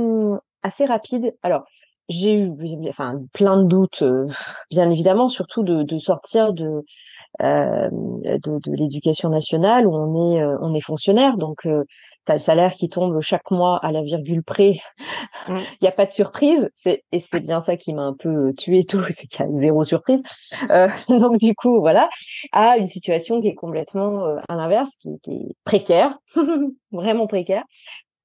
[0.62, 1.34] assez rapide.
[1.42, 1.64] Alors
[2.10, 2.52] j'ai eu
[2.90, 4.04] enfin plein de doutes,
[4.72, 6.84] bien évidemment, surtout de, de sortir de
[7.40, 11.66] de, de l'éducation nationale où on est on est fonctionnaire donc
[12.26, 14.80] tu as le salaire qui tombe chaque mois à la virgule près.
[15.48, 16.70] Il n'y a pas de surprise.
[16.76, 19.52] C'est, et c'est bien ça qui m'a un peu tué tout, c'est qu'il y a
[19.54, 20.22] zéro surprise.
[20.70, 22.10] Euh, donc du coup, voilà,
[22.52, 26.18] à une situation qui est complètement euh, à l'inverse, qui, qui, est précaire,
[26.92, 27.64] vraiment précaire.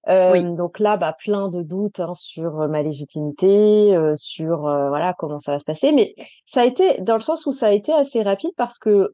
[0.08, 5.14] Euh, Donc là, bah, plein de doutes hein, sur ma légitimité, euh, sur euh, voilà
[5.18, 5.92] comment ça va se passer.
[5.92, 6.14] Mais
[6.46, 9.10] ça a été dans le sens où ça a été assez rapide parce que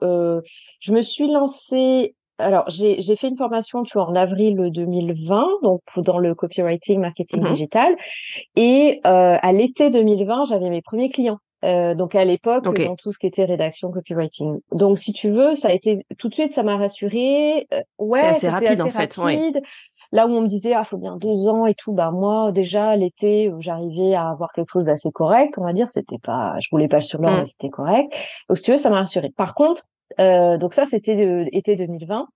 [0.80, 5.80] je me suis lancée alors, j'ai fait une formation tu vois, en avril 2020, donc
[5.96, 7.96] dans le copywriting, marketing mmh digital.
[8.56, 11.38] Et euh, à l'été 2020, j'avais mes premiers clients.
[11.64, 14.60] Euh, donc à l'époque, dans tout ce qui était rédaction, copywriting.
[14.72, 17.66] Donc si tu veux, ça a été tout de suite, ça m'a rassurée.
[17.72, 19.18] Euh, ouais, c'est assez rapide en fait.
[20.12, 22.96] Là où on me disait ah faut bien deux ans et tout, bah moi déjà
[22.96, 25.88] l'été euh, j'arrivais à avoir quelque chose d'assez correct, on va dire.
[25.88, 27.38] C'était pas, je voulais pas sur l'or, mmh.
[27.38, 28.14] mais c'était correct.
[28.48, 29.32] Donc si tu veux, ça m'a rassurée.
[29.36, 29.86] Par contre,
[30.20, 32.28] euh, donc ça, c'était été 2020.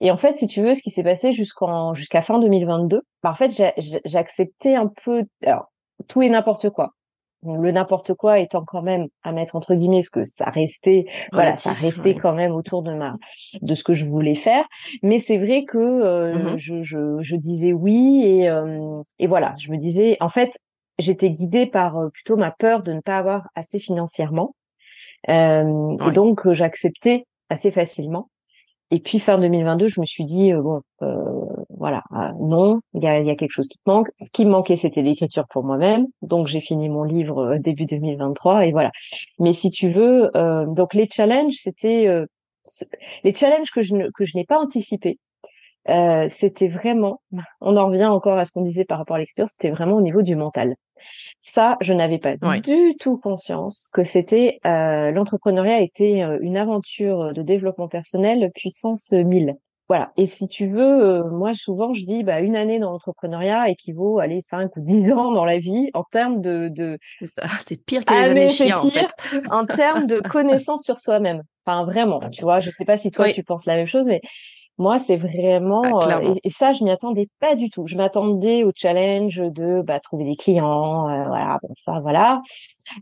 [0.00, 3.30] Et en fait, si tu veux, ce qui s'est passé jusqu'en jusqu'à fin 2022, bah
[3.30, 5.70] en fait, j'ai accepté un peu, alors
[6.08, 6.92] tout et n'importe quoi.
[7.44, 11.56] Le n'importe quoi étant quand même à mettre entre guillemets, parce que ça restait, voilà,
[11.56, 13.16] ça restait quand même autour de ma,
[13.60, 14.64] de ce que je voulais faire.
[15.02, 19.54] Mais c'est vrai que euh, mmh je, je, je, disais oui et euh, et voilà,
[19.58, 20.52] je me disais, en fait,
[20.98, 24.54] j'étais guidée par euh, plutôt ma peur de ne pas avoir assez financièrement.
[25.28, 28.28] Euh, Et donc, euh, j'acceptais assez facilement.
[28.92, 31.24] Et puis fin 2022, je me suis dit euh, bon, euh,
[31.78, 32.02] voilà,
[32.38, 34.08] non, il y a, y a, quelque chose qui te manque.
[34.18, 36.06] Ce qui me manquait, c'était l'écriture pour moi-même.
[36.20, 38.90] Donc j'ai fini mon livre début 2023 et voilà.
[39.38, 40.30] Mais si tu veux,
[40.76, 42.06] donc les challenges, c'était
[43.24, 45.18] les challenges que je ne, que je n'ai pas anticipés.
[46.28, 47.22] c'était vraiment,
[47.62, 50.02] on en revient encore à ce qu'on disait par rapport à l'écriture, c'était vraiment au
[50.02, 50.74] niveau du mental.
[51.40, 57.32] Ça, je n'avais pas du tout conscience que c'était euh, l'entrepreneuriat était euh, une aventure
[57.32, 59.56] de développement personnel puissance 1000.
[59.88, 60.12] Voilà.
[60.16, 64.20] Et si tu veux, euh, moi souvent je dis bah une année dans l'entrepreneuriat équivaut
[64.20, 66.98] à aller 5 ou 10 ans dans la vie en termes de, de...
[67.18, 69.10] c'est ça, c'est pire que les ah, années chiens en fait.
[69.50, 71.42] en termes de connaissance sur soi-même.
[71.66, 74.22] Enfin vraiment, tu vois, je sais pas si toi tu penses la même chose mais
[74.78, 77.86] Moi, c'est vraiment ah, et, et, ça, je m'y attendais pas du tout.
[77.86, 82.40] Je m'attendais au challenge de bah, trouver des clients, voilà, bon ça, voilà.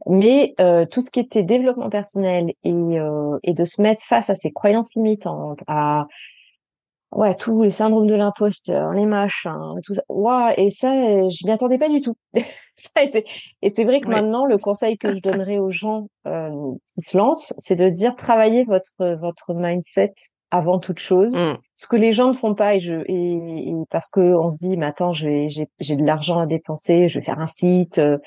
[0.07, 0.55] Mais
[0.91, 2.99] tout ce qui était développement personnel et
[3.43, 6.07] et de se mettre face à ses croyances limitantes, à
[7.13, 10.03] ouais, tous les syndromes de l'imposteur, les machins, tout ça.
[10.09, 12.17] Ouais, et ça, je m'y attendais pas du tout.
[12.75, 13.25] ça a été...
[13.63, 16.51] Et c'est vrai que maintenant, le conseil que je donnerais aux gens euh,
[16.95, 20.15] qui se lancent, c'est de dire travaillez votre votre mindset
[20.51, 21.35] avant toute chose.
[21.35, 21.59] Mmh.
[21.77, 24.77] Ce que les gens ne font pas et je et, parce que on se dit,
[24.77, 28.19] mais attends, j'ai j'ai de l'argent à dépenser, je vais faire un site, euh,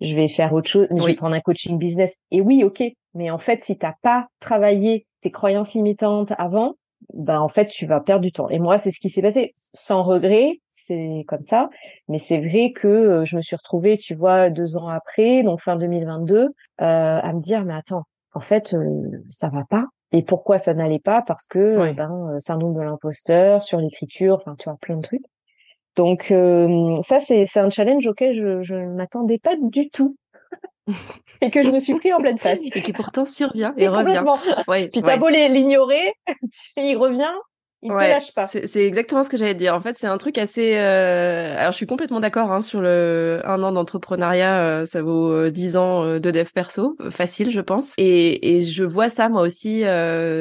[0.00, 2.16] je vais faire autre chose, je vais prendre un coaching business.
[2.30, 2.82] Et oui, ok,
[3.14, 6.74] mais en fait, si t'as pas travaillé tes croyances limitantes avant,
[7.12, 8.48] ben en fait tu vas perdre du temps.
[8.48, 11.70] Et moi c'est ce qui s'est passé, sans regret, c'est comme ça.
[12.08, 15.60] Mais c'est vrai que euh, je me suis retrouvée, tu vois, deux ans après, donc
[15.60, 19.84] fin 2022, euh, à me dire mais attends, en fait euh, ça va pas.
[20.16, 21.22] Et pourquoi ça n'allait pas?
[21.22, 21.92] Parce que oui.
[21.92, 25.24] ben syndrome de l'imposteur, sur l'écriture, enfin tu vois plein de trucs.
[25.96, 26.32] Donc
[27.02, 30.16] ça c'est un challenge auquel je je ne m'attendais pas du tout.
[31.40, 32.58] et que je me suis pris en pleine face.
[32.74, 34.22] Et qui pourtant survient et, revient.
[34.68, 36.14] Ouais, Puis t'as beau l'ignorer,
[36.76, 37.34] il revient,
[37.86, 38.44] il te lâche pas.
[38.44, 39.74] C'est exactement ce que j'allais dire.
[39.74, 40.76] En fait, c'est un truc assez.
[40.76, 41.54] Euh...
[41.58, 45.50] Alors, je suis complètement d'accord hein, sur le un an d'entrepreneuriat, euh, ça vaut euh,
[45.50, 47.92] dix ans euh, de dev perso, facile, je pense.
[47.98, 49.84] Et, et je vois ça moi aussi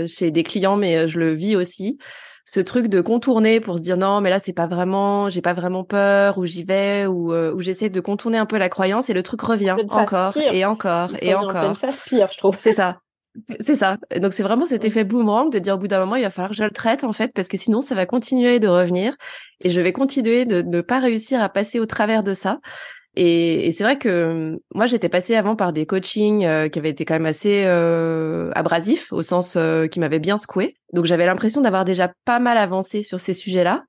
[0.08, 1.98] chez des clients, mais je le vis aussi
[2.46, 5.54] ce truc de contourner pour se dire non mais là c'est pas vraiment j'ai pas
[5.54, 9.10] vraiment peur ou j'y vais ou euh, ou j'essaie de contourner un peu la croyance
[9.10, 11.76] et le truc revient encore et encore et encore
[12.08, 13.00] pire je trouve c'est ça
[13.60, 16.24] c'est ça donc c'est vraiment cet effet boomerang de dire au bout d'un moment il
[16.24, 18.68] va falloir que je le traite en fait parce que sinon ça va continuer de
[18.68, 19.16] revenir
[19.62, 22.60] et je vais continuer de ne pas réussir à passer au travers de ça
[23.16, 26.80] et, et c'est vrai que hum, moi, j'étais passée avant par des coachings euh, qui
[26.80, 30.76] avaient été quand même assez euh, abrasifs, au sens euh, qui m'avaient bien secoué.
[30.94, 33.84] Donc j'avais l'impression d'avoir déjà pas mal avancé sur ces sujets-là.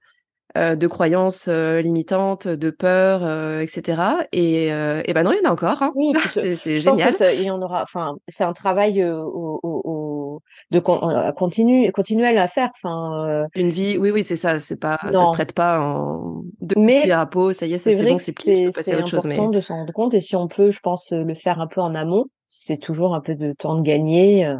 [0.57, 4.03] Euh, de croyances euh, limitantes, de peur, euh, etc.
[4.33, 5.83] Et, et ben non, il y en a encore.
[5.83, 5.92] Hein.
[5.95, 7.12] Oui, c'est génial.
[7.35, 7.83] il y en aura.
[7.83, 10.40] Enfin, c'est un travail au, au,
[10.71, 12.71] de continu, continuel à faire.
[12.75, 13.99] Enfin, une vie.
[13.99, 14.59] Oui, oui, c'est ça.
[14.59, 17.53] C'est pas, ça se traite pas en deux mais à peau.
[17.53, 18.71] Ça y est, ça c'est bon, c'est plié.
[18.73, 20.14] C'est important de s'en rendre compte.
[20.14, 23.21] Et si on peut, je pense, le faire un peu en amont, c'est toujours un
[23.21, 24.51] peu de temps de gagner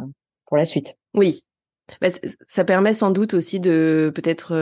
[0.45, 0.95] pour la suite.
[1.15, 1.43] Oui.
[2.01, 2.09] Bah,
[2.47, 4.53] ça permet sans doute aussi de peut-être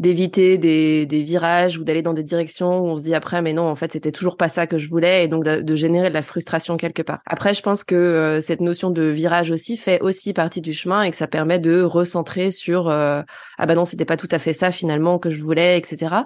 [0.00, 3.52] d'éviter des, des, virages ou d'aller dans des directions où on se dit après mais
[3.52, 6.14] non en fait c'était toujours pas ça que je voulais et donc de, générer de
[6.14, 7.20] la frustration quelque part.
[7.26, 11.02] Après je pense que euh, cette notion de virage aussi fait aussi partie du chemin
[11.02, 13.20] et que ça permet de recentrer sur euh,
[13.58, 16.16] ah bah non c'était pas tout à fait ça finalement que je voulais etc.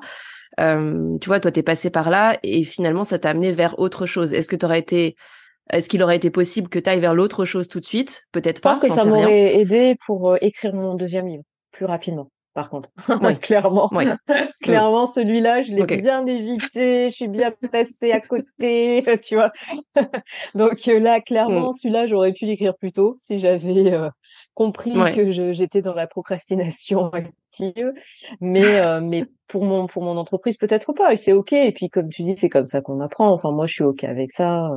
[0.60, 4.06] Euh, tu vois toi t'es passé par là et finalement ça t'a amené vers autre
[4.06, 4.32] chose.
[4.32, 5.16] Est-ce que t'aurais été
[5.72, 8.26] est-ce qu'il aurait été possible que tu ailles vers l'autre chose tout de suite?
[8.30, 8.74] Peut-être pas.
[8.74, 12.88] Je pense que ça m'aurait aidé pour écrire mon deuxième livre plus rapidement par contre.
[13.42, 13.90] clairement.
[14.62, 19.52] clairement, celui-là, je l'ai bien évité, je suis bien passée à côté, tu vois.
[20.54, 21.72] Donc euh, là, clairement, mm.
[21.72, 24.08] celui-là, j'aurais pu l'écrire plus tôt si j'avais euh,
[24.54, 27.92] compris que j'étais dans la procrastination active.
[28.40, 31.12] Mais, euh, mais pour mon, pour mon entreprise, peut-être pas.
[31.12, 31.52] Et c'est OK.
[31.52, 33.32] Et puis, comme tu dis, c'est comme ça qu'on apprend.
[33.32, 34.70] Enfin, moi, je suis OK avec ça.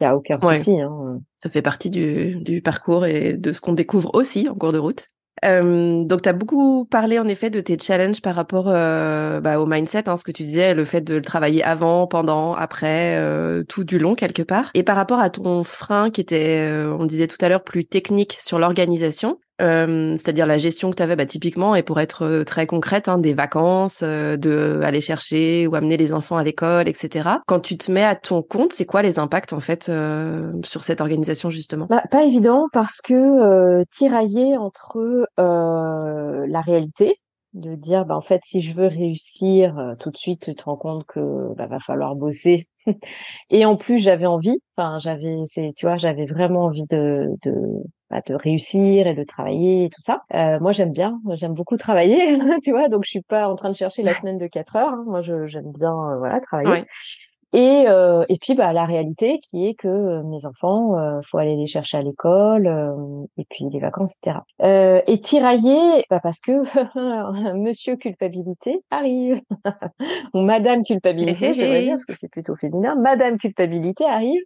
[0.00, 0.80] Il n'y a aucun souci.
[0.80, 1.20] Hein.
[1.38, 4.78] Ça fait partie du, du parcours et de ce qu'on découvre aussi en cours de
[4.78, 5.08] route.
[5.44, 9.58] Euh, donc, tu as beaucoup parlé en effet de tes challenges par rapport euh, bah,
[9.58, 13.16] au mindset, hein, ce que tu disais, le fait de le travailler avant, pendant, après,
[13.16, 14.70] euh, tout du long quelque part.
[14.74, 17.86] Et par rapport à ton frein qui était, euh, on disait tout à l'heure, plus
[17.86, 22.24] technique sur l'organisation, euh, c'est-à-dire la gestion que tu avais bah, typiquement, et pour être
[22.24, 26.44] euh, très concrète, hein, des vacances, euh, de aller chercher ou amener les enfants à
[26.44, 27.28] l'école, etc.
[27.46, 29.90] Quand tu te mets à ton compte, c'est quoi les impacts en fait
[30.64, 31.86] sur cette organisation justement?
[31.88, 37.16] Bah, Pas évident parce que tirailler entre la réalité,
[37.52, 40.76] de dire bah en fait si je veux réussir tout de suite tu te rends
[40.76, 42.68] compte que bah, va falloir bosser
[43.50, 47.82] et en plus j'avais envie enfin j'avais c'est tu vois j'avais vraiment envie de de
[48.10, 50.22] bah, de réussir et de travailler et tout ça.
[50.34, 52.88] Euh, moi, j'aime bien, j'aime beaucoup travailler, tu vois.
[52.88, 54.88] Donc, je suis pas en train de chercher la semaine de 4 heures.
[54.88, 55.04] Hein.
[55.06, 56.84] Moi, j'aime bien, euh, voilà, travailler.
[57.52, 61.38] Et, euh, et puis bah, la réalité qui est que euh, mes enfants, euh, faut
[61.38, 64.38] aller les chercher à l'école, euh, et puis les vacances, etc.
[64.62, 66.52] Euh, et tirailler, bah, parce que
[67.56, 69.40] Monsieur culpabilité arrive,
[70.34, 72.94] ou Madame culpabilité, je devrais dire parce que c'est plutôt féminin.
[72.94, 74.42] Madame culpabilité arrive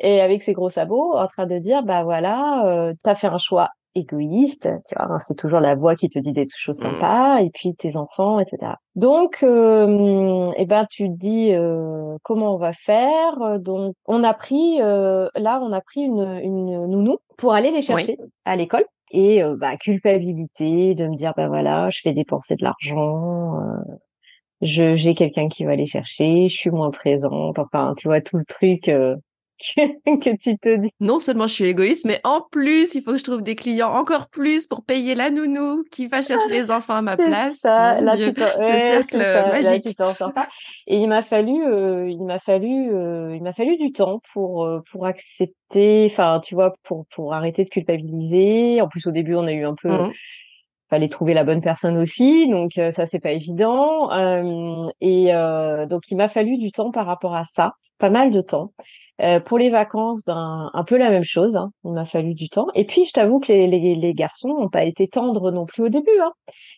[0.00, 3.38] et avec ses gros sabots, en train de dire bah voilà, euh, t'as fait un
[3.38, 6.82] choix égoïste, tu vois, hein, c'est toujours la voix qui te dit des choses mmh.
[6.82, 8.72] sympas, et puis tes enfants, etc.
[8.94, 13.58] Donc, euh, eh ben, tu te dis euh, comment on va faire.
[13.60, 17.82] Donc, on a pris, euh, là, on a pris une, une nounou pour aller les
[17.82, 18.84] chercher à l'école.
[19.10, 23.54] et bah culpabilité de me dire bah voilà je fais dépenser de l'argent
[24.60, 28.36] je j'ai quelqu'un qui va aller chercher je suis moins présente enfin tu vois tout
[28.36, 28.90] le truc
[30.06, 30.90] que tu te dis.
[31.00, 33.92] Non seulement je suis égoïste, mais en plus, il faut que je trouve des clients
[33.92, 37.56] encore plus pour payer la nounou qui va chercher les enfants à ma place.
[37.58, 39.96] Ça, là, tu le cercle magique.
[39.96, 40.48] pas.
[40.86, 44.64] Et il m'a fallu, euh, il m'a fallu, euh, il m'a fallu du temps pour
[44.64, 48.80] euh, pour accepter, enfin, tu vois, pour pour arrêter de culpabiliser.
[48.80, 49.90] En plus, au début, on a eu un peu.
[49.90, 50.12] Mmh.
[50.90, 54.10] Fallait trouver la bonne personne aussi, donc ça c'est pas évident.
[55.00, 55.32] et
[55.88, 58.72] donc il m'a fallu du temps par rapport à ça, pas mal de temps.
[59.20, 61.56] Euh, pour les vacances, ben un peu la même chose.
[61.56, 61.70] Hein.
[61.84, 62.68] Il m'a fallu du temps.
[62.74, 65.82] Et puis, je t'avoue que les, les, les garçons n'ont pas été tendres non plus
[65.82, 66.20] au début.
[66.22, 66.30] Hein.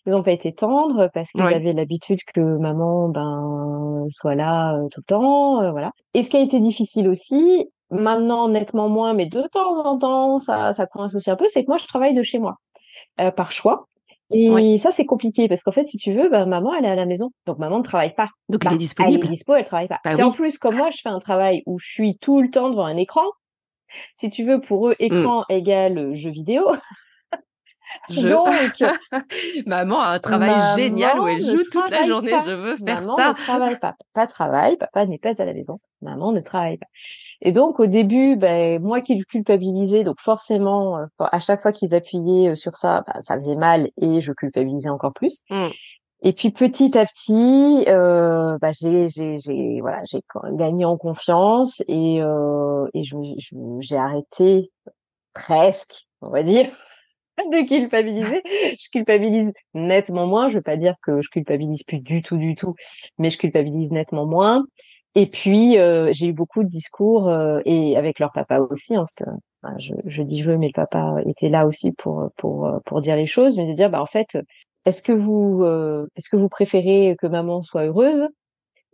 [0.06, 4.88] Ils n'ont pas été tendres parce qu'ils avaient l'habitude que maman ben soit là euh,
[4.90, 5.90] tout le temps, euh, voilà.
[6.14, 10.38] Et ce qui a été difficile aussi, maintenant nettement moins, mais de temps en temps,
[10.38, 12.54] ça ça coince aussi un peu, c'est que moi je travaille de chez moi
[13.36, 13.89] par choix.
[14.32, 16.94] Et ça, c'est compliqué parce qu'en fait, si tu veux, bah, maman, elle est à
[16.94, 17.30] la maison.
[17.46, 18.28] Donc, maman ne travaille pas.
[18.48, 19.20] Donc, elle est disponible.
[19.24, 20.00] Elle est dispo, elle travaille pas.
[20.04, 22.50] Bah et en plus, comme moi, je fais un travail où je suis tout le
[22.50, 23.24] temps devant un écran.
[24.14, 25.04] Si tu veux, pour eux, mmh.
[25.04, 26.64] écran égale euh, jeu vidéo.
[28.08, 28.48] Donc,
[29.66, 32.30] maman a un travail génial où elle joue toute la journée.
[32.46, 33.28] Je veux faire maman ça.
[33.30, 33.96] Ne travaille pas.
[34.14, 34.76] Papa travaille.
[34.76, 35.80] Papa n'est pas à la maison.
[36.02, 36.86] Maman ne travaille pas.
[37.42, 41.72] Et donc au début, ben, moi qui le culpabilisais, donc forcément, euh, à chaque fois
[41.72, 45.40] qu'ils appuyaient euh, sur ça, ben, ça faisait mal et je culpabilisais encore plus.
[45.48, 45.68] Mmh.
[46.22, 50.20] Et puis petit à petit, euh, ben, j'ai, j'ai, j'ai, voilà, j'ai
[50.52, 53.02] gagné en confiance et, euh, et
[53.80, 54.70] j'ai arrêté
[55.32, 56.68] presque, on va dire,
[57.38, 58.42] de culpabiliser.
[58.44, 60.50] Je culpabilise nettement moins.
[60.50, 62.74] Je veux pas dire que je culpabilise plus du tout, du tout,
[63.16, 64.66] mais je culpabilise nettement moins.
[65.14, 69.04] Et puis euh, j'ai eu beaucoup de discours euh, et avec leur papa aussi, hein,
[69.04, 69.24] parce que
[69.78, 73.26] je, je, dis je, mais le papa était là aussi pour pour pour dire les
[73.26, 74.38] choses, mais de dire bah en fait,
[74.84, 78.28] est-ce que vous euh, est-ce que vous préférez que maman soit heureuse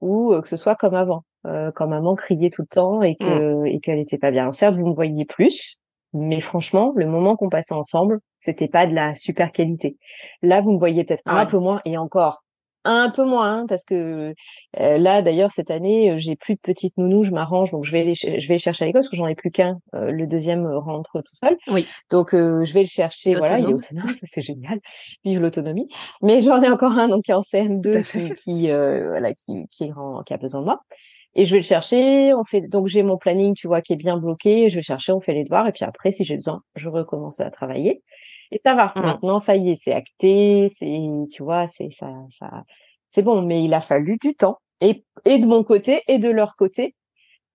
[0.01, 3.67] ou que ce soit comme avant, quand maman criait tout le temps et que mmh.
[3.67, 4.43] et qu'elle était pas bien.
[4.43, 5.79] Alors certes, vous me voyez plus,
[6.13, 9.97] mais franchement, le moment qu'on passait ensemble, c'était pas de la super qualité.
[10.43, 12.43] Là, vous me voyez peut-être un peu moins et encore
[12.87, 14.35] un peu moins hein, parce que
[14.81, 17.93] euh, là d'ailleurs cette année euh, j'ai plus de petites nounous je m'arrange donc je
[17.93, 20.11] vais les, je vais les chercher à l'école parce que j'en ai plus qu'un euh,
[20.11, 21.57] le deuxième rentre tout seul.
[21.69, 21.87] Oui.
[22.11, 24.15] Donc je vais le chercher voilà il est autonome.
[24.15, 24.81] ça c'est génial.
[25.25, 25.89] Vive l'autonomie.
[26.23, 29.91] Mais j'en ai encore un donc qui est en CM2 qui qui, voilà qui qui,
[30.27, 30.81] qui a besoin de moi.
[31.35, 33.97] Et je vais le chercher on fait donc j'ai mon planning tu vois qui est
[33.97, 36.63] bien bloqué je vais chercher on fait les devoirs et puis après si j'ai besoin
[36.77, 38.03] je recommence à travailler
[38.53, 38.93] et ça va.
[38.97, 39.01] Mmh.
[39.03, 41.01] Maintenant, ça y est, c'est acté, c'est,
[41.33, 42.65] tu vois, c'est ça, ça,
[43.11, 43.43] c'est bon.
[43.43, 46.95] Mais il a fallu du temps et et de mon côté et de leur côté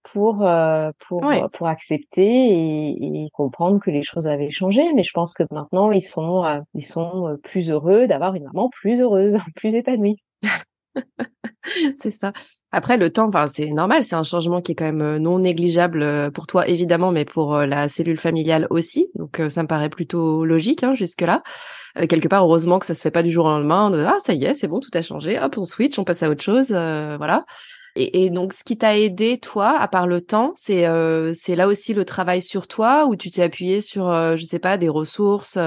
[0.04, 4.94] pour euh, pour euh, pour accepter et, et, comprendre que les choses avaient changé.
[4.94, 8.70] Mais je pense que maintenant, ils sont euh, ils sont plus heureux d'avoir une maman
[8.70, 10.18] plus heureuse, plus épanouie.
[11.96, 12.34] C'est ça.
[12.74, 15.40] Après, le temps, enfin, c'est normal, c'est un changement qui est quand même euh, non
[15.40, 19.10] négligeable euh, pour toi, évidemment, mais pour euh, la cellule familiale aussi.
[19.16, 21.44] Donc, ça me paraît plutôt logique hein, jusque-là.
[22.08, 23.90] quelque part, heureusement que ça se fait pas du jour au lendemain.
[23.92, 25.38] De, ah, ça y est, c'est bon, tout a changé.
[25.38, 26.70] Hop, on switch, on passe à autre chose.
[26.70, 27.46] voilà.
[27.98, 30.88] Et, donc, ce qui t'a aidé, toi, à part le temps, c'est
[31.34, 34.78] c'est là aussi le travail sur toi, où tu t'es appuyé sur, je sais pas,
[34.78, 35.58] des ressources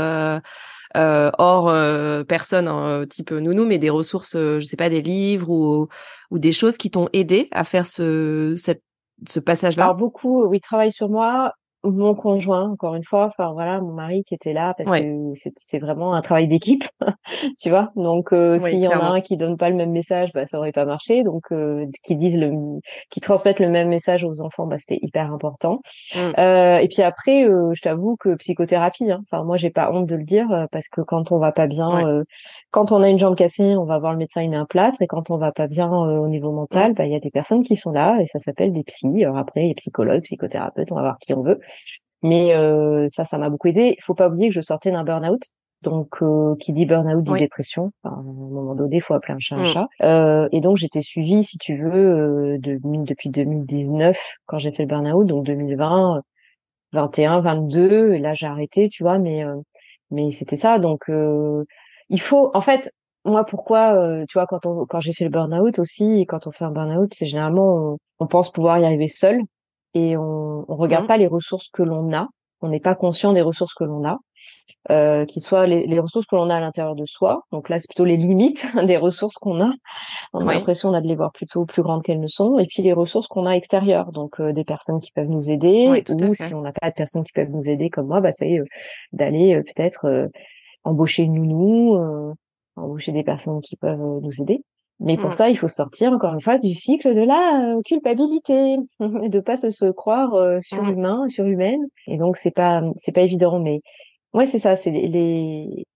[0.96, 5.02] euh, hors euh, personne hein, type nounou, mais des ressources, euh, je sais pas, des
[5.02, 5.88] livres ou,
[6.30, 8.82] ou des choses qui t'ont aidé à faire ce, cette,
[9.28, 9.84] ce passage-là?
[9.84, 11.52] Alors beaucoup, oui, travail sur moi
[11.90, 15.78] mon conjoint, encore une fois, enfin voilà, mon mari qui était là parce que c'est
[15.78, 16.84] vraiment un travail d'équipe,
[17.60, 17.92] tu vois.
[17.96, 20.58] Donc euh, s'il y en a un qui donne pas le même message, bah ça
[20.58, 21.22] aurait pas marché.
[21.22, 22.52] Donc euh, qui disent le,
[23.10, 25.80] qui transmettent le même message aux enfants, bah c'était hyper important.
[26.14, 26.18] Mmh.
[26.38, 29.10] Euh, et puis après, euh, je t'avoue que psychothérapie.
[29.10, 29.22] Hein.
[29.30, 32.06] Enfin moi j'ai pas honte de le dire parce que quand on va pas bien,
[32.06, 32.24] euh,
[32.70, 35.00] quand on a une jambe cassée, on va voir le médecin, il met un plâtre.
[35.02, 36.94] Et quand on va pas bien au niveau mental, mmh.
[36.94, 39.24] bah il y a des personnes qui sont là et ça s'appelle des psys.
[39.24, 41.60] Alors après, les psychologues, psychothérapeutes, on va voir qui on veut.
[42.24, 43.96] Mais euh, ça, ça m'a beaucoup aidé.
[43.98, 45.42] Il faut pas oublier que je sortais d'un burn-out.
[45.82, 47.92] Donc, euh, qui dit burn-out dit dépression.
[48.02, 49.66] Enfin, à un moment donné, il faut appeler un chat un mm.
[49.66, 49.88] chat.
[50.02, 54.88] Euh, et donc, j'étais suivie, si tu veux, de, depuis 2019, quand j'ai fait le
[54.88, 56.22] burn-out, donc 2020,
[56.92, 58.14] 21, 22.
[58.14, 59.18] Et là, j'ai arrêté, tu vois.
[59.18, 59.44] Mais
[60.10, 60.78] mais c'était ça.
[60.78, 61.10] Donc,
[62.08, 62.90] il faut, en fait,
[63.26, 66.52] moi, pourquoi, tu vois, quand on, quand j'ai fait le burn-out aussi, et quand on
[66.52, 69.42] fait un burn-out, c'est généralement on, on pense pouvoir y arriver seul
[69.94, 71.08] et on, on regarde mmh.
[71.08, 72.28] pas les ressources que l'on a.
[72.60, 74.18] on n'est pas conscient des ressources que l'on a,
[74.90, 77.42] euh, qui soient les, ressources que l'on a à l'intérieur de soi.
[77.52, 79.72] Donc là, c'est plutôt les limites des ressources qu'on a.
[80.32, 82.58] On a l'impression de les voir plutôt plus grandes qu'elles ne sont.
[82.58, 86.02] Et puis les ressources qu'on a extérieures, donc euh, des personnes qui peuvent nous aider,
[86.10, 88.58] ou si on n'a pas de personnes qui peuvent nous aider comme moi, bah c'est
[88.58, 88.64] euh,
[89.12, 90.28] d'aller peut-être
[90.84, 92.34] embaucher une nounou,
[92.76, 94.62] embaucher des personnes qui peuvent nous aider.
[95.00, 95.32] Mais pour mmh.
[95.32, 99.56] ça, il faut sortir encore une fois du cycle de la euh, culpabilité, de pas
[99.56, 101.30] se, se croire euh, surhumain, mmh.
[101.30, 101.80] surhumaine.
[102.06, 103.80] Et donc c'est pas c'est pas évident, mais
[104.32, 105.86] ouais c'est ça, c'est les,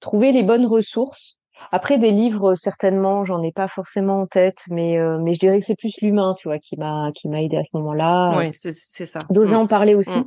[0.00, 1.36] trouver les bonnes ressources.
[1.72, 5.58] Après des livres, certainement, j'en ai pas forcément en tête, mais euh, mais je dirais
[5.58, 8.38] que c'est plus l'humain, tu vois, qui m'a qui m'a aidé à ce moment-là.
[8.38, 9.20] Oui, c'est c'est ça.
[9.30, 9.60] D'oser mmh.
[9.60, 10.18] en parler aussi.
[10.18, 10.22] Euh,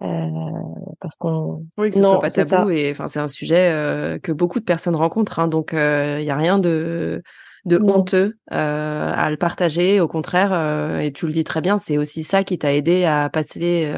[0.00, 4.32] parce qu'on oui que ce soit pas tabou et enfin c'est un sujet euh, que
[4.32, 7.22] beaucoup de personnes rencontrent hein, donc il euh, y a rien de
[7.64, 9.98] de honteux à le partager.
[9.98, 13.30] Au contraire et tu le dis très bien c'est aussi ça qui t'a aidé à
[13.30, 13.90] passer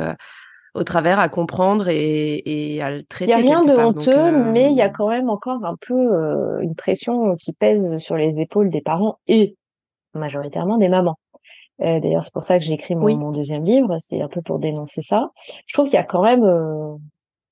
[0.74, 4.30] au travers à comprendre et, et à le traiter il y a rien de honteux
[4.52, 8.40] mais il y a quand même encore un peu une pression qui pèse sur les
[8.40, 9.56] épaules des parents et
[10.14, 11.18] majoritairement des mamans
[11.82, 13.96] euh, D'ailleurs, c'est pour ça que j'ai écrit mon, mon, deuxième livre.
[13.98, 15.30] C'est un peu pour dénoncer ça.
[15.66, 16.94] Je trouve qu'il y a quand même euh,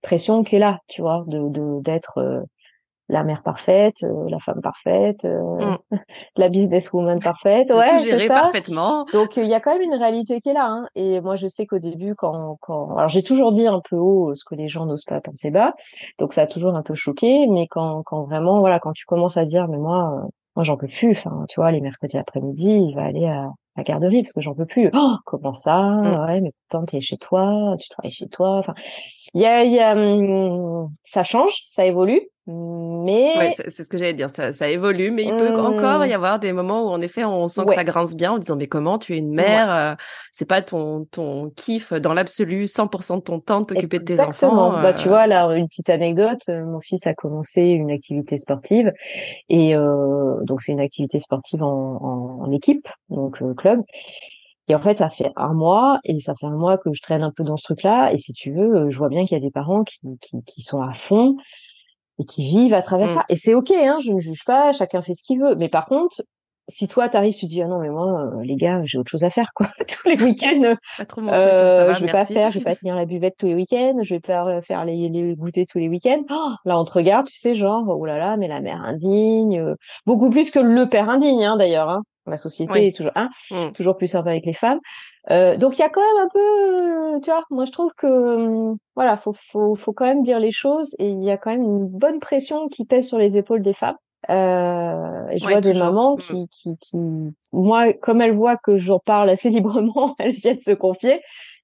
[0.03, 2.41] pression qui est là, tu vois, de d'être euh,
[3.09, 5.77] la mère parfaite, euh, la femme parfaite, mmh.
[6.37, 7.71] la businesswoman parfaite.
[7.71, 9.05] Ouais, tout gérer parfaitement.
[9.13, 10.69] Donc il y a quand même une réalité qui est là.
[10.69, 10.87] Hein.
[10.95, 14.35] Et moi, je sais qu'au début, quand, quand, alors j'ai toujours dit un peu haut
[14.35, 15.75] ce que les gens n'osent pas penser bas.
[16.19, 17.47] Donc ça a toujours un peu choqué.
[17.49, 20.89] Mais quand, quand vraiment, voilà, quand tu commences à dire, mais moi, moi j'en peux
[20.89, 21.11] plus.
[21.11, 24.55] Enfin, tu vois, les mercredis après-midi, il va aller à la garderie parce que j'en
[24.55, 24.91] peux plus.
[24.93, 25.83] Oh, comment ça?
[25.83, 26.25] Mmh.
[26.27, 28.59] Ouais, mais pourtant tu es chez toi, tu travailles chez toi.
[28.59, 28.75] Enfin,
[29.35, 32.29] il y a, y a hum, ça change, ça évolue.
[32.47, 36.13] Mais ouais, c'est ce que j'allais dire, ça, ça, évolue, mais il peut encore y
[36.13, 38.67] avoir des moments où en effet on sent que ça grince bien en disant mais
[38.67, 39.95] comment tu es une mère, euh,
[40.31, 44.21] c'est pas ton ton kiff dans l'absolu 100% de ton temps de t'occuper de tes
[44.21, 44.73] enfants.
[44.73, 45.11] Bah tu euh.
[45.11, 48.93] vois là une petite anecdote, euh, mon fils a commencé une activité sportive
[49.49, 53.81] et euh, donc c'est une activité sportive en, en, en équipe donc club
[54.69, 57.23] et en fait, ça fait un mois et ça fait un mois que je traîne
[57.23, 58.13] un peu dans ce truc-là.
[58.13, 60.63] Et si tu veux, je vois bien qu'il y a des parents qui, qui, qui
[60.63, 61.37] sont à fond
[62.19, 63.15] et qui vivent à travers mmh.
[63.15, 63.25] ça.
[63.29, 65.55] Et c'est ok, hein, je ne juge pas, chacun fait ce qu'il veut.
[65.57, 66.23] Mais par contre,
[66.69, 69.25] si toi t'arrives, tu dis ah non mais moi euh, les gars j'ai autre chose
[69.25, 70.75] à faire quoi tous les week-ends.
[71.19, 74.15] euh, je vais pas faire, je vais pas tenir la buvette tous les week-ends, je
[74.15, 76.25] vais pas faire les, les goûter tous les week-ends.
[76.31, 79.61] Oh, là on te regarde, tu sais genre oh là là mais la mère indigne,
[79.61, 79.75] euh,
[80.07, 81.89] beaucoup plus que le père indigne hein, d'ailleurs.
[81.89, 82.03] Hein.
[82.27, 83.73] La société est toujours hein, mmh.
[83.73, 84.81] toujours plus sympa avec les femmes.
[85.31, 88.07] Euh, donc il y a quand même un peu, tu vois, moi je trouve que
[88.07, 91.51] hum, voilà, faut, faut, faut quand même dire les choses et il y a quand
[91.51, 93.97] même une bonne pression qui pèse sur les épaules des femmes.
[94.31, 96.21] Euh, et je vois des mamans mmh.
[96.21, 96.99] qui, qui, qui,
[97.53, 101.21] moi, comme elles voient que j'en parle assez librement, elles viennent se confier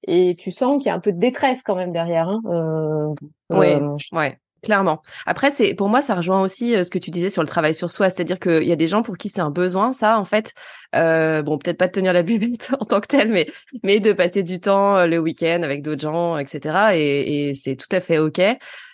[0.07, 2.27] et tu sens qu'il y a un peu de détresse quand même derrière.
[2.27, 2.41] Hein.
[2.45, 3.13] Euh,
[3.49, 4.37] oui, euh, ouais.
[4.63, 5.01] Clairement.
[5.25, 7.73] Après, c'est pour moi, ça rejoint aussi euh, ce que tu disais sur le travail
[7.73, 10.25] sur soi, c'est-à-dire qu'il y a des gens pour qui c'est un besoin, ça, en
[10.25, 10.53] fait.
[10.93, 13.47] Euh, bon, peut-être pas de tenir la buvette en tant que tel, mais
[13.83, 16.93] mais de passer du temps le week-end avec d'autres gens, etc.
[16.93, 18.39] Et, et c'est tout à fait ok.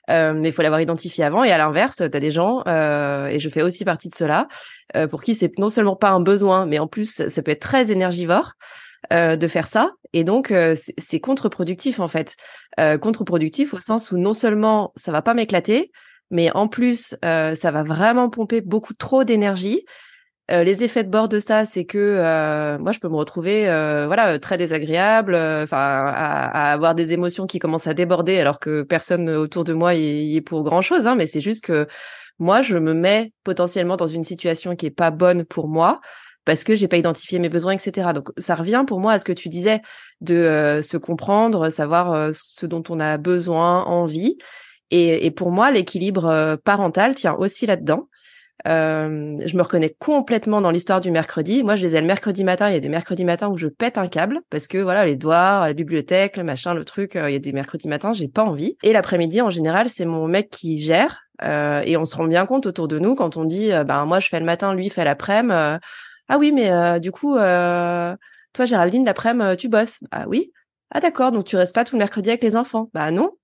[0.09, 1.43] Euh, mais il faut l'avoir identifié avant.
[1.43, 4.47] Et à l'inverse, tu as des gens, euh, et je fais aussi partie de cela,
[4.95, 7.61] euh, pour qui c'est non seulement pas un besoin, mais en plus, ça peut être
[7.61, 8.53] très énergivore.
[9.13, 9.91] Euh, de faire ça.
[10.11, 12.35] Et donc, euh, c'est contre-productif, en fait.
[12.79, 15.91] Euh, contre-productif au sens où non seulement ça va pas m'éclater,
[16.29, 19.85] mais en plus, ça va vraiment pomper beaucoup trop d'énergie.
[20.49, 23.65] Les effets de bord de ça, c'est que moi, je peux me retrouver,
[24.05, 29.29] voilà, très désagréable, enfin, à, avoir des émotions qui commencent à déborder, alors que personne
[29.29, 31.05] autour de moi y, est pour grand chose.
[31.05, 31.87] Hein, mais c'est juste que
[32.39, 36.01] moi, je me mets potentiellement dans une situation qui est pas bonne pour moi
[36.47, 38.13] parce que j'ai pas identifié mes besoins, etc.
[38.15, 39.81] Donc ça revient pour moi à ce que tu disais
[40.21, 44.37] de euh, se comprendre, savoir euh, ce dont on a besoin, envie.
[44.89, 48.07] Et, et pour moi, l'équilibre euh, parental tient aussi là-dedans.
[48.65, 51.63] Je me reconnais complètement dans l'histoire du mercredi.
[51.63, 52.69] Moi, je les ai le mercredi matin.
[52.69, 55.15] Il y a des mercredis matins où je pète un câble parce que voilà, les
[55.15, 57.11] devoirs, la bibliothèque, le machin, le truc.
[57.15, 58.77] il y a des mercredis matins, j'ai pas envie.
[58.83, 61.23] Et l'après-midi, en général, c'est mon mec qui gère.
[61.41, 64.27] et on se rend bien compte autour de nous quand on dit, ben moi je
[64.27, 65.79] fais le matin, lui fait l'après-midi.
[66.29, 68.15] Ah oui, mais euh, du coup, euh,
[68.53, 69.99] toi, Géraldine, l'après-midi, euh, tu bosses.
[70.11, 70.51] Ah oui.
[70.91, 72.89] Ah d'accord, donc tu restes pas tout le mercredi avec les enfants.
[72.93, 73.36] Bah non.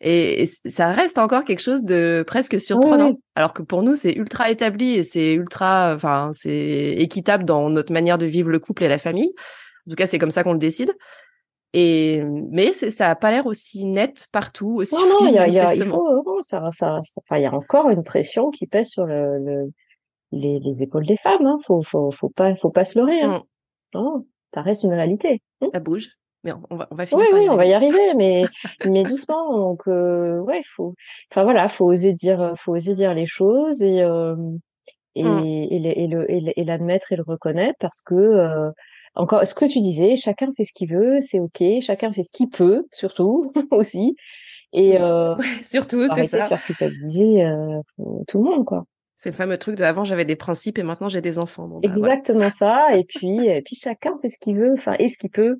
[0.00, 3.14] Et, ça reste encore quelque chose de presque surprenant.
[3.34, 7.92] Alors que pour nous, c'est ultra établi et c'est ultra, enfin, c'est équitable dans notre
[7.92, 9.32] manière de vivre le couple et la famille.
[9.86, 10.92] En tout cas, c'est comme ça qu'on le décide.
[11.72, 14.94] Et mais ça a pas l'air aussi net partout aussi.
[14.94, 17.52] Non, non, il y a, y a, il faut, ça, ça, enfin, il y a
[17.52, 19.72] encore une pression qui pèse sur le, le
[20.32, 21.44] les, les, épaules des femmes.
[21.46, 21.58] Hein.
[21.66, 23.20] Faut, faut, faut pas, faut pas se leurrer.
[23.20, 23.42] Hein.
[23.94, 23.98] Mm.
[23.98, 25.42] Non, ça reste une réalité.
[25.60, 25.68] Hein.
[25.72, 26.10] Ça bouge.
[26.46, 27.26] Mais on va, on va finir.
[27.32, 28.44] Oui, oui, on va y arriver, mais,
[28.86, 29.56] mais doucement.
[29.56, 30.94] Donc, euh, ouais, faut,
[31.30, 34.36] enfin voilà, faut oser dire, faut oser dire les choses et, euh,
[35.14, 35.44] et, mmh.
[35.44, 38.70] et, le, et l'admettre et le reconnaître parce que, euh,
[39.14, 42.30] encore, ce que tu disais, chacun fait ce qu'il veut, c'est ok, chacun fait ce
[42.32, 44.14] qu'il peut, surtout aussi.
[44.72, 46.44] Et euh, surtout, c'est ça.
[46.44, 47.80] De faire culpabiliser euh,
[48.28, 48.84] tout le monde, quoi.
[49.18, 51.66] C'est le fameux truc de avant j'avais des principes et maintenant j'ai des enfants.
[51.66, 52.94] Bah, Exactement ça.
[52.94, 55.56] Et puis, et puis chacun fait ce qu'il veut, enfin et ce qu'il peut.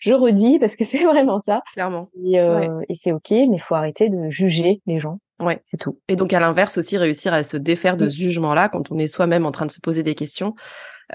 [0.00, 1.62] Je redis parce que c'est vraiment ça.
[1.72, 2.10] Clairement.
[2.22, 5.18] Et, euh, et c'est ok, mais il faut arrêter de juger les gens.
[5.40, 5.98] Ouais, c'est tout.
[6.08, 9.08] Et donc à l'inverse aussi réussir à se défaire de ce jugement-là quand on est
[9.08, 10.54] soi-même en train de se poser des questions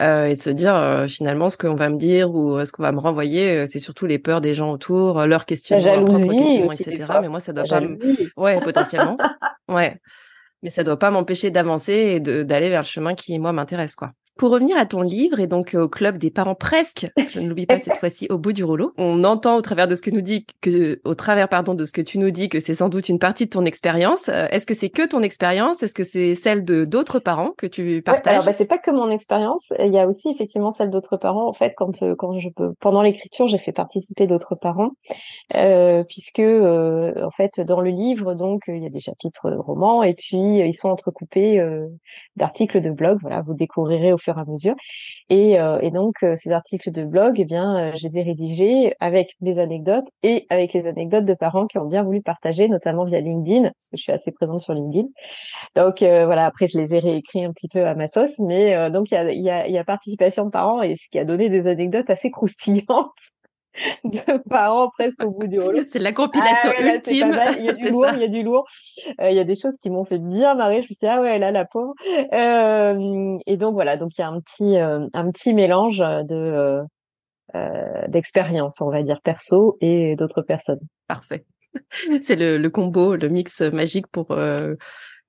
[0.02, 2.72] euh, et de se dire euh, finalement ce qu'on va me dire ou euh, ce
[2.72, 6.34] qu'on va me renvoyer, c'est surtout les peurs des gens autour, leurs questions, leurs propres
[6.34, 7.14] questions, etc.
[7.22, 7.82] Mais moi ça doit pas.
[8.38, 9.18] Ouais, potentiellement.
[9.70, 10.00] ouais
[10.64, 14.12] mais ça doit pas m'empêcher d'avancer et d'aller vers le chemin qui moi m'intéresse quoi.
[14.40, 17.66] Pour revenir à ton livre et donc au club des parents presque, je ne l'oublie
[17.66, 20.22] pas cette fois-ci au bout du rouleau, on entend au travers de ce que nous
[20.22, 23.10] dit que au travers pardon de ce que tu nous dis que c'est sans doute
[23.10, 24.30] une partie de ton expérience.
[24.30, 25.84] Euh, est-ce que c'est que ton expérience?
[25.84, 28.78] Est-ce que c'est celle de d'autres parents que tu partages ouais, Alors bah, c'est pas
[28.78, 31.50] que mon expérience, il y a aussi effectivement celle d'autres parents.
[31.50, 34.92] En fait, quand euh, quand je peux pendant l'écriture, j'ai fait participer d'autres parents
[35.54, 40.02] euh, puisque euh, en fait dans le livre donc il y a des chapitres romans
[40.02, 41.62] et puis ils sont entrecoupés
[42.38, 43.18] d'articles de blog.
[43.22, 44.76] Voilà, vous découvrirez au fur à mesure.
[45.30, 48.24] Et, euh, et donc, euh, ces articles de blog, eh bien, euh, je les ai
[48.24, 52.68] rédigés avec des anecdotes et avec les anecdotes de parents qui ont bien voulu partager,
[52.68, 55.08] notamment via LinkedIn, parce que je suis assez présente sur LinkedIn.
[55.76, 59.12] Donc voilà, après, je les ai réécrits un petit peu à ma sauce, mais donc
[59.12, 61.50] il y a, y, a, y a participation de parents et ce qui a donné
[61.50, 63.10] des anecdotes assez croustillantes
[64.04, 65.82] de parents presque au bout du rouleau.
[65.86, 67.38] C'est la compilation ah ultime.
[67.60, 68.66] Il y a du lourd, il y a du lourd.
[69.22, 70.82] Euh, il y a des choses qui m'ont fait bien marrer.
[70.82, 71.94] Je me suis dit, ah ouais, là, la pauvre.
[72.34, 73.98] Euh, et donc, voilà.
[73.98, 76.82] Donc, il y a un petit, euh, un petit mélange de,
[78.08, 80.82] d'expérience, on va dire, perso et d'autres personnes.
[81.08, 81.46] Parfait.
[82.22, 84.36] C'est le, le, combo, le mix magique pour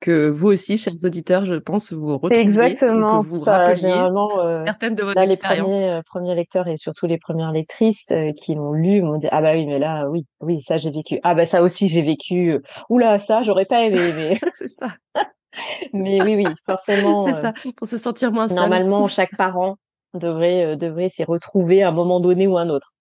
[0.00, 2.40] que vous aussi, chers auditeurs, je pense, vous retrouviez.
[2.40, 3.74] Exactement que vous ça.
[3.74, 8.10] Généralement, euh, certaines de vos les premiers, euh, premiers, lecteurs et surtout les premières lectrices
[8.10, 10.90] euh, qui l'ont lu m'ont dit ah bah oui mais là oui oui ça j'ai
[10.90, 14.94] vécu ah bah ça aussi j'ai vécu oula ça j'aurais pas aimé mais c'est ça.
[15.92, 17.26] mais oui oui forcément.
[17.26, 18.56] c'est ça pour se sentir moins seul.
[18.56, 19.76] Normalement chaque parent
[20.14, 22.94] devrait devrait s'y retrouver à un moment donné ou un autre.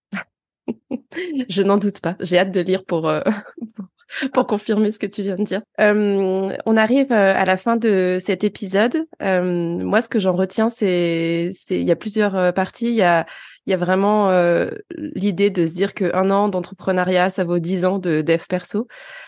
[1.49, 2.15] Je n'en doute pas.
[2.19, 3.68] J'ai hâte de lire pour, pour
[4.33, 5.61] pour confirmer ce que tu viens de dire.
[5.79, 9.05] Euh, on arrive euh, à la fin de cet épisode.
[9.21, 12.89] Euh, moi, ce que j'en retiens, c'est, c'est, il y a plusieurs euh, parties.
[12.89, 13.25] Il y a,
[13.65, 17.85] il y a vraiment euh, l'idée de se dire qu'un an d'entrepreneuriat, ça vaut dix
[17.85, 18.87] ans de dev perso,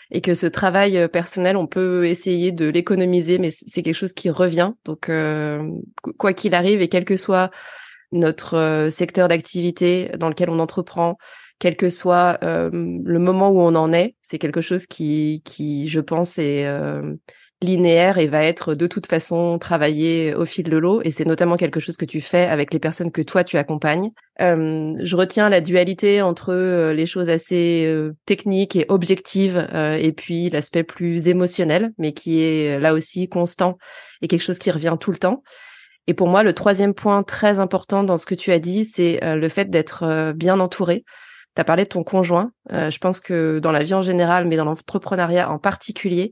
[0.09, 4.29] et que ce travail personnel, on peut essayer de l'économiser, mais c'est quelque chose qui
[4.31, 4.71] revient.
[4.83, 5.11] Donc,
[6.17, 7.51] quoi qu'il arrive, et quel que soit
[8.11, 11.17] notre secteur d'activité dans lequel on entreprend,
[11.61, 15.87] quel que soit euh, le moment où on en est, c'est quelque chose qui, qui,
[15.89, 17.13] je pense, est euh,
[17.61, 21.03] linéaire et va être de toute façon travaillé au fil de l'eau.
[21.03, 24.09] Et c'est notamment quelque chose que tu fais avec les personnes que toi tu accompagnes.
[24.41, 27.87] Euh, je retiens la dualité entre les choses assez
[28.25, 33.77] techniques et objectives et puis l'aspect plus émotionnel, mais qui est là aussi constant
[34.23, 35.43] et quelque chose qui revient tout le temps.
[36.07, 39.19] Et pour moi, le troisième point très important dans ce que tu as dit, c'est
[39.21, 41.05] le fait d'être bien entouré.
[41.55, 42.51] Tu as parlé de ton conjoint.
[42.71, 46.31] Euh, je pense que dans la vie en général, mais dans l'entrepreneuriat en particulier,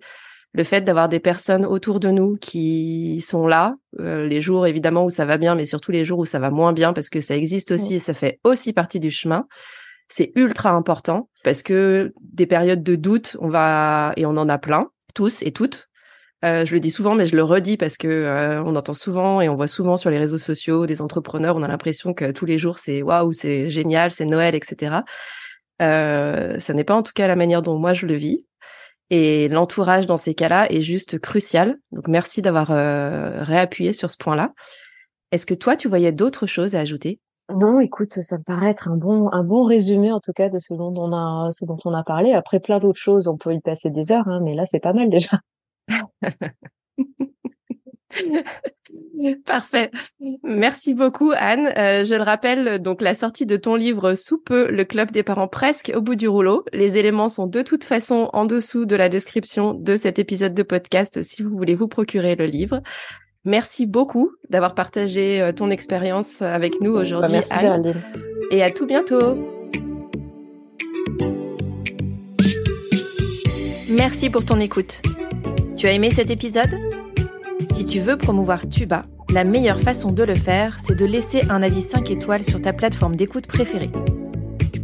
[0.54, 5.06] le fait d'avoir des personnes autour de nous qui sont là, euh, les jours évidemment
[5.06, 7.22] où ça va bien, mais surtout les jours où ça va moins bien, parce que
[7.22, 9.48] ça existe aussi et ça fait aussi partie du chemin.
[10.08, 14.58] C'est ultra important parce que des périodes de doute, on va et on en a
[14.58, 15.89] plein, tous et toutes.
[16.46, 19.42] Euh, je le dis souvent, mais je le redis parce que euh, on entend souvent
[19.42, 21.56] et on voit souvent sur les réseaux sociaux des entrepreneurs.
[21.58, 24.98] On a l'impression que tous les jours c'est waouh, c'est génial, c'est Noël, etc.
[25.82, 28.46] Euh, ça n'est pas en tout cas la manière dont moi je le vis.
[29.10, 31.78] Et l'entourage dans ces cas-là est juste crucial.
[31.92, 34.54] Donc merci d'avoir réappuyé sur ce point-là.
[35.32, 37.20] Est-ce que toi tu voyais d'autres choses à ajouter?
[37.50, 40.60] Non, écoute, ça me paraît être un bon, un bon résumé en tout cas de
[40.60, 42.34] ce dont on a, ce dont on a parlé.
[42.34, 44.94] Après plein d'autres choses, on peut y passer des heures, hein, mais là c'est pas
[44.94, 45.40] mal déjà.
[49.46, 49.92] Parfait.
[50.44, 51.72] Merci beaucoup, Anne.
[51.78, 55.24] Euh, je le rappelle, donc la sortie de ton livre sous peu, le club des
[55.24, 56.64] parents presque au bout du rouleau.
[56.74, 60.64] Les éléments sont de toute façon en dessous de la description de cet épisode de
[60.64, 62.82] podcast si vous voulez vous procurer le livre.
[63.46, 68.02] Merci beaucoup d'avoir partagé euh, ton expérience avec nous bah, aujourd'hui, Anne.
[68.52, 69.38] Et à tout bientôt.
[73.90, 75.02] Merci pour ton écoute.
[75.80, 76.78] Tu as aimé cet épisode?
[77.72, 81.64] Si tu veux promouvoir Tuba, la meilleure façon de le faire, c'est de laisser un
[81.64, 83.90] avis 5 étoiles sur ta plateforme d'écoute préférée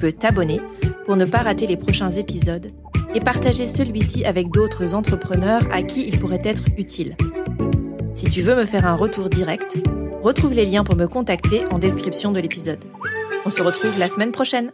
[0.06, 0.62] peux t'abonner
[1.06, 2.72] pour ne pas rater les prochains épisodes
[3.16, 7.18] et partager celui-ci avec d'autres entrepreneurs à qui il pourrait être utile.
[8.14, 9.78] Si tu veux me faire un retour direct,
[10.22, 12.84] retrouve les liens pour me contacter en description de l'épisode.
[13.46, 14.72] On se retrouve la semaine prochaine.